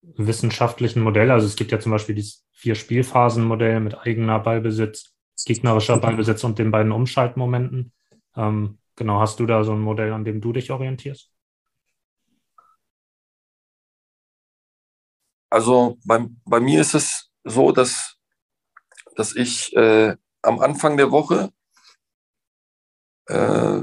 wissenschaftlichen 0.00 1.02
Modell? 1.02 1.30
Also 1.30 1.46
es 1.46 1.56
gibt 1.56 1.72
ja 1.72 1.78
zum 1.78 1.92
Beispiel 1.92 2.14
dieses 2.14 2.46
Vier-Spielphasen-Modell 2.52 3.80
mit 3.80 3.98
eigener 3.98 4.38
Ballbesitz, 4.38 5.14
gegnerischer 5.44 5.98
Ballbesitz 5.98 6.42
und 6.42 6.58
den 6.58 6.70
beiden 6.70 6.90
Umschaltmomenten. 6.90 7.92
Ähm, 8.34 8.78
genau, 8.96 9.20
hast 9.20 9.40
du 9.40 9.46
da 9.46 9.62
so 9.62 9.72
ein 9.72 9.80
Modell, 9.80 10.14
an 10.14 10.24
dem 10.24 10.40
du 10.40 10.54
dich 10.54 10.70
orientierst? 10.70 11.33
Also 15.54 16.00
bei, 16.04 16.26
bei 16.44 16.58
mir 16.58 16.80
ist 16.80 16.94
es 16.94 17.30
so, 17.44 17.70
dass, 17.70 18.16
dass 19.14 19.36
ich 19.36 19.72
äh, 19.76 20.16
am 20.42 20.58
Anfang 20.58 20.96
der 20.96 21.12
Woche 21.12 21.52
äh, 23.26 23.82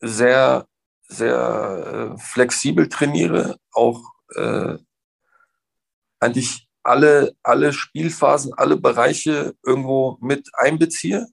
sehr, 0.00 0.68
sehr 1.04 2.12
äh, 2.12 2.18
flexibel 2.18 2.86
trainiere, 2.90 3.56
auch 3.72 4.12
äh, 4.34 4.76
eigentlich 6.20 6.68
alle, 6.82 7.34
alle 7.42 7.72
Spielphasen, 7.72 8.52
alle 8.52 8.76
Bereiche 8.76 9.56
irgendwo 9.64 10.18
mit 10.20 10.50
einbeziehe, 10.52 11.28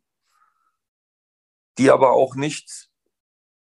die 1.78 1.91
aber 1.91 2.13
auch 2.13 2.36
nicht 2.36 2.88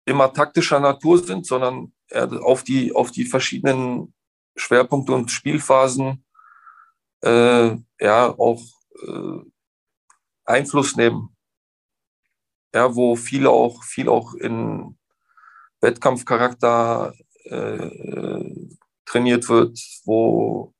immer 0.06 0.32
taktischer 0.32 0.80
Natur 0.80 1.22
sind, 1.22 1.46
sondern 1.46 1.92
auf 2.10 2.64
die, 2.64 2.94
auf 2.94 3.10
die 3.10 3.26
verschiedenen 3.26 4.14
Schwerpunkte 4.60 5.12
und 5.12 5.30
Spielphasen 5.30 6.24
äh, 7.22 7.76
ja 8.00 8.38
auch 8.38 8.62
äh, 9.06 9.38
Einfluss 10.44 10.96
nehmen. 10.96 11.36
Ja, 12.74 12.94
wo 12.94 13.16
viel 13.16 13.46
auch, 13.46 13.82
viel 13.82 14.08
auch 14.08 14.34
in 14.34 14.96
Wettkampfcharakter 15.80 17.12
äh, 17.44 18.68
trainiert 19.04 19.48
wird, 19.48 19.80
wo 20.04 20.72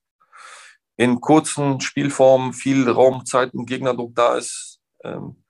in 0.97 1.21
kurzen 1.21 1.81
Spielformen 1.81 2.53
viel 2.53 2.89
Raum, 2.89 3.25
Zeit 3.25 3.55
und 3.55 3.67
Gegnerdruck 3.67 4.15
da 4.15 4.37
ist. 4.37 4.81
Ähm, 5.03 5.43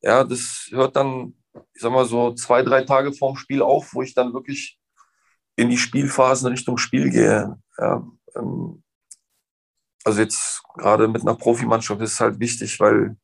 ja, 0.00 0.24
das 0.24 0.68
hört 0.70 0.96
dann, 0.96 1.36
ich 1.74 1.82
sag 1.82 1.92
mal 1.92 2.06
so, 2.06 2.32
zwei, 2.34 2.62
drei 2.62 2.84
Tage 2.84 3.12
vorm 3.12 3.36
Spiel 3.36 3.60
auf, 3.60 3.92
wo 3.92 4.02
ich 4.02 4.14
dann 4.14 4.32
wirklich 4.32 4.77
in 5.58 5.70
die 5.70 5.76
Spielphasen 5.76 6.48
Richtung 6.48 6.78
Spiel 6.78 7.10
gehe. 7.10 7.58
Ja, 7.78 8.06
ähm, 8.36 8.82
also 10.04 10.20
jetzt 10.20 10.62
gerade 10.76 11.08
mit 11.08 11.22
einer 11.22 11.34
Profimannschaft 11.34 12.00
ist 12.00 12.12
es 12.12 12.20
halt 12.20 12.38
wichtig, 12.38 12.78
weil, 12.78 13.16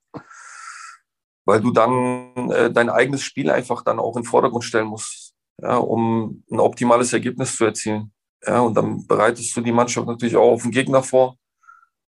weil 1.44 1.60
du 1.60 1.70
dann 1.70 2.50
äh, 2.50 2.72
dein 2.72 2.90
eigenes 2.90 3.22
Spiel 3.22 3.50
einfach 3.50 3.82
dann 3.82 4.00
auch 4.00 4.16
in 4.16 4.22
den 4.22 4.28
Vordergrund 4.28 4.64
stellen 4.64 4.88
musst, 4.88 5.34
ja, 5.62 5.76
um 5.76 6.44
ein 6.50 6.58
optimales 6.58 7.12
Ergebnis 7.12 7.56
zu 7.56 7.66
erzielen. 7.66 8.12
Ja, 8.44 8.60
und 8.60 8.74
dann 8.74 9.06
bereitest 9.06 9.56
du 9.56 9.60
die 9.60 9.72
Mannschaft 9.72 10.08
natürlich 10.08 10.36
auch 10.36 10.54
auf 10.54 10.62
den 10.62 10.72
Gegner 10.72 11.04
vor. 11.04 11.36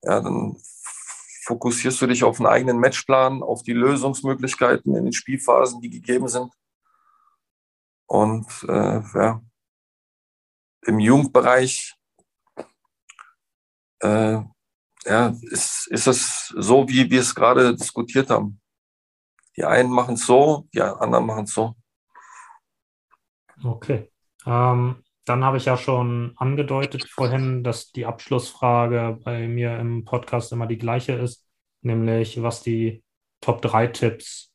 Ja, 0.02 0.22
dann 0.22 0.58
fokussierst 1.46 2.02
du 2.02 2.08
dich 2.08 2.24
auf 2.24 2.40
einen 2.40 2.48
eigenen 2.48 2.80
Matchplan, 2.80 3.44
auf 3.44 3.62
die 3.62 3.74
Lösungsmöglichkeiten 3.74 4.96
in 4.96 5.04
den 5.06 5.14
Spielphasen, 5.14 5.82
die 5.82 5.92
gegeben 5.92 6.28
sind. 6.28 6.52
Und 8.08 8.48
äh, 8.68 9.02
ja, 9.14 9.42
im 10.86 11.00
Jugendbereich 11.00 11.96
äh, 14.00 14.40
ja, 15.06 15.36
ist, 15.42 15.88
ist 15.92 16.08
es 16.08 16.54
so, 16.58 16.88
wie 16.88 17.10
wir 17.10 17.22
es 17.22 17.36
gerade 17.36 17.76
diskutiert 17.76 18.30
haben. 18.30 18.60
Die 19.56 19.64
einen 19.64 19.90
machen 19.90 20.16
es 20.16 20.26
so, 20.26 20.68
die 20.74 20.82
anderen 20.82 21.26
machen 21.26 21.44
es 21.46 21.54
so. 21.54 21.76
Okay. 23.64 24.12
Ähm, 24.46 25.04
dann 25.26 25.44
habe 25.44 25.58
ich 25.58 25.66
ja 25.66 25.78
schon 25.78 26.34
angedeutet 26.38 27.08
vorhin, 27.10 27.64
dass 27.64 27.92
die 27.92 28.06
Abschlussfrage 28.06 29.20
bei 29.24 29.48
mir 29.48 29.80
im 29.80 30.06
Podcast 30.06 30.52
immer 30.52 30.68
die 30.68 30.78
gleiche 30.78 31.14
ist, 31.14 31.48
nämlich 31.82 32.42
was 32.42 32.62
die 32.62 33.04
Top 33.42 33.62
3 33.62 33.88
Tipps 33.88 34.52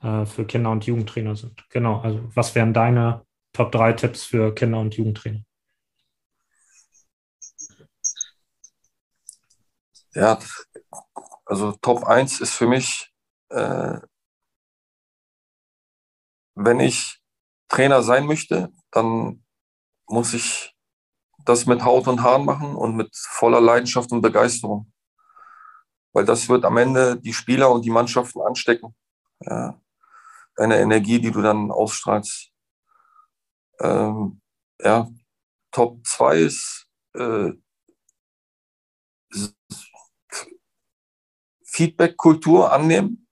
äh, 0.00 0.24
für 0.24 0.46
Kinder- 0.46 0.70
und 0.70 0.86
Jugendtrainer 0.86 1.36
sind. 1.36 1.68
Genau, 1.70 2.00
also 2.00 2.20
was 2.34 2.54
wären 2.54 2.72
deine 2.72 3.26
Top 3.52 3.72
3 3.72 3.94
Tipps 3.94 4.24
für 4.24 4.54
Kinder- 4.54 4.80
und 4.80 4.96
Jugendtrainer? 4.96 5.42
Ja, 10.14 10.38
also 11.44 11.72
Top 11.82 12.04
1 12.04 12.40
ist 12.40 12.52
für 12.54 12.68
mich, 12.68 13.12
äh, 13.50 13.98
wenn 16.54 16.78
ich 16.80 17.20
Trainer 17.68 18.02
sein 18.02 18.26
möchte, 18.26 18.72
dann 18.92 19.44
muss 20.06 20.34
ich 20.34 20.74
das 21.44 21.66
mit 21.66 21.84
Haut 21.84 22.06
und 22.06 22.22
Haaren 22.22 22.44
machen 22.44 22.76
und 22.76 22.94
mit 22.96 23.14
voller 23.16 23.60
Leidenschaft 23.60 24.12
und 24.12 24.22
Begeisterung. 24.22 24.92
Weil 26.12 26.24
das 26.24 26.48
wird 26.48 26.64
am 26.64 26.76
Ende 26.76 27.20
die 27.20 27.34
Spieler 27.34 27.70
und 27.72 27.84
die 27.84 27.90
Mannschaften 27.90 28.40
anstecken. 28.40 28.94
Ja. 29.40 29.80
Deine 30.56 30.78
Energie, 30.78 31.20
die 31.20 31.32
du 31.32 31.42
dann 31.42 31.72
ausstrahlst. 31.72 32.52
Ähm, 33.80 34.40
ja, 34.80 35.08
Top 35.72 36.06
2 36.06 36.38
ist 36.38 36.86
äh, 37.14 37.52
Feedback-Kultur 41.74 42.72
annehmen. 42.72 43.26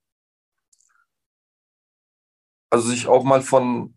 Also 2.71 2.89
sich 2.89 3.07
auch 3.07 3.23
mal 3.23 3.43
von 3.43 3.97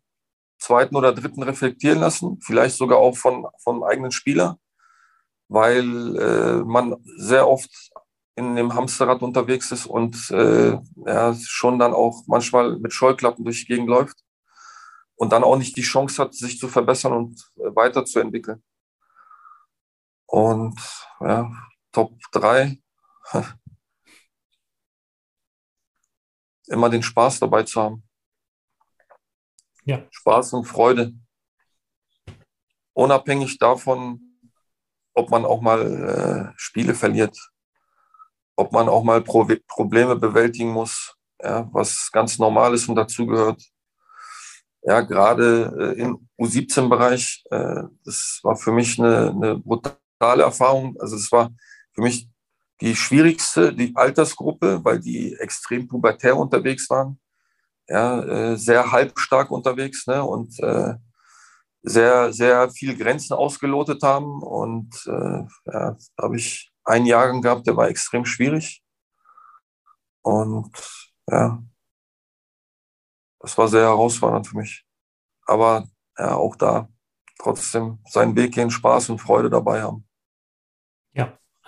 zweiten 0.59 0.95
oder 0.95 1.13
dritten 1.13 1.41
reflektieren 1.41 1.99
lassen, 1.99 2.39
vielleicht 2.41 2.75
sogar 2.75 2.99
auch 2.99 3.17
von, 3.17 3.47
vom 3.59 3.83
eigenen 3.83 4.11
Spieler, 4.11 4.59
weil 5.47 6.15
äh, 6.17 6.63
man 6.63 6.95
sehr 7.17 7.47
oft 7.47 7.71
in 8.35 8.55
dem 8.55 8.73
Hamsterrad 8.73 9.21
unterwegs 9.21 9.71
ist 9.71 9.85
und 9.85 10.29
äh, 10.31 10.77
ja, 11.05 11.33
schon 11.35 11.79
dann 11.79 11.93
auch 11.93 12.23
manchmal 12.27 12.77
mit 12.77 12.93
Scheuklappen 12.93 13.45
durch 13.45 13.61
die 13.61 13.73
Gegend 13.73 13.87
läuft 13.87 14.17
und 15.15 15.31
dann 15.31 15.43
auch 15.43 15.57
nicht 15.57 15.75
die 15.77 15.81
Chance 15.81 16.21
hat, 16.21 16.35
sich 16.35 16.59
zu 16.59 16.67
verbessern 16.67 17.13
und 17.13 17.39
äh, 17.57 17.75
weiterzuentwickeln. 17.75 18.61
Und 20.27 20.79
ja, 21.21 21.49
Top 21.91 22.19
3, 22.33 22.77
immer 26.67 26.89
den 26.89 27.03
Spaß 27.03 27.39
dabei 27.39 27.63
zu 27.63 27.81
haben. 27.81 28.03
Ja. 29.85 30.03
Spaß 30.09 30.53
und 30.53 30.65
Freude. 30.65 31.13
Unabhängig 32.93 33.57
davon, 33.59 34.39
ob 35.13 35.29
man 35.29 35.45
auch 35.45 35.61
mal 35.61 36.51
äh, 36.51 36.53
Spiele 36.57 36.95
verliert, 36.95 37.37
ob 38.55 38.71
man 38.71 38.89
auch 38.89 39.03
mal 39.03 39.21
Pro 39.21 39.47
Probleme 39.67 40.15
bewältigen 40.15 40.71
muss, 40.71 41.15
ja, 41.41 41.69
was 41.71 42.09
ganz 42.11 42.39
normal 42.39 42.73
ist 42.73 42.87
und 42.87 42.95
dazugehört. 42.95 43.61
Ja, 44.81 45.01
gerade 45.01 45.95
äh, 45.97 46.01
im 46.01 46.29
U17-Bereich, 46.39 47.43
äh, 47.49 47.83
das 48.03 48.39
war 48.43 48.55
für 48.55 48.71
mich 48.71 48.99
eine, 48.99 49.31
eine 49.31 49.57
brutale 49.57 50.43
Erfahrung. 50.43 50.95
Also 50.99 51.15
es 51.15 51.31
war 51.31 51.51
für 51.93 52.01
mich 52.01 52.29
die 52.81 52.95
schwierigste, 52.95 53.73
die 53.73 53.95
Altersgruppe, 53.95 54.83
weil 54.83 54.99
die 54.99 55.33
extrem 55.35 55.87
pubertär 55.87 56.37
unterwegs 56.37 56.89
waren, 56.89 57.19
ja, 57.87 58.21
äh, 58.23 58.57
sehr 58.57 58.91
halbstark 58.91 59.51
unterwegs 59.51 60.07
ne, 60.07 60.23
und 60.23 60.59
äh, 60.59 60.95
sehr, 61.83 62.33
sehr 62.33 62.69
viel 62.71 62.97
Grenzen 62.97 63.33
ausgelotet 63.33 64.01
haben. 64.03 64.41
Und 64.41 65.05
äh, 65.05 65.45
ja, 65.71 65.97
da 66.15 66.23
habe 66.23 66.37
ich 66.37 66.71
einen 66.83 67.05
Jahrgang 67.05 67.41
gehabt, 67.41 67.67
der 67.67 67.77
war 67.77 67.87
extrem 67.89 68.25
schwierig. 68.25 68.83
Und 70.23 70.71
ja, 71.29 71.63
das 73.39 73.57
war 73.57 73.67
sehr 73.67 73.83
herausfordernd 73.83 74.47
für 74.47 74.57
mich. 74.57 74.85
Aber 75.45 75.87
ja, 76.17 76.35
auch 76.35 76.55
da 76.55 76.89
trotzdem 77.37 77.99
seinen 78.09 78.35
Weg 78.35 78.53
gehen, 78.55 78.71
Spaß 78.71 79.09
und 79.09 79.19
Freude 79.19 79.49
dabei 79.49 79.83
haben. 79.83 80.07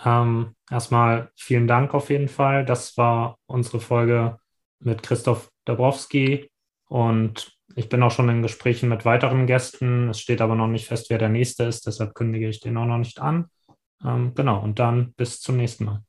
Ähm, 0.04 0.56
erstmal 0.70 1.32
vielen 1.36 1.68
Dank 1.68 1.94
auf 1.94 2.10
jeden 2.10 2.28
Fall. 2.28 2.66
Das 2.66 2.98
war 2.98 3.38
unsere 3.48 3.80
Folge 3.80 4.40
mit 4.80 5.04
Christoph 5.04 5.50
Dabrowski 5.66 6.50
und 6.88 7.52
ich 7.76 7.90
bin 7.90 8.02
auch 8.04 8.12
schon 8.12 8.30
in 8.30 8.42
Gesprächen 8.42 8.90
mit 8.90 9.06
weiteren 9.06 9.48
Gästen. 9.48 10.10
Es 10.10 10.20
steht 10.20 10.42
aber 10.42 10.56
noch 10.56 10.68
nicht 10.68 10.88
fest, 10.88 11.10
wer 11.10 11.18
der 11.18 11.30
nächste 11.30 11.64
ist, 11.64 11.86
deshalb 11.88 12.16
kündige 12.16 12.48
ich 12.48 12.60
den 12.60 12.78
auch 12.78 12.86
noch 12.86 12.98
nicht 12.98 13.20
an. 13.20 13.50
Ähm, 14.04 14.34
genau, 14.36 14.62
und 14.62 14.80
dann 14.80 15.14
bis 15.14 15.42
zum 15.42 15.58
nächsten 15.58 15.86
Mal. 15.86 16.07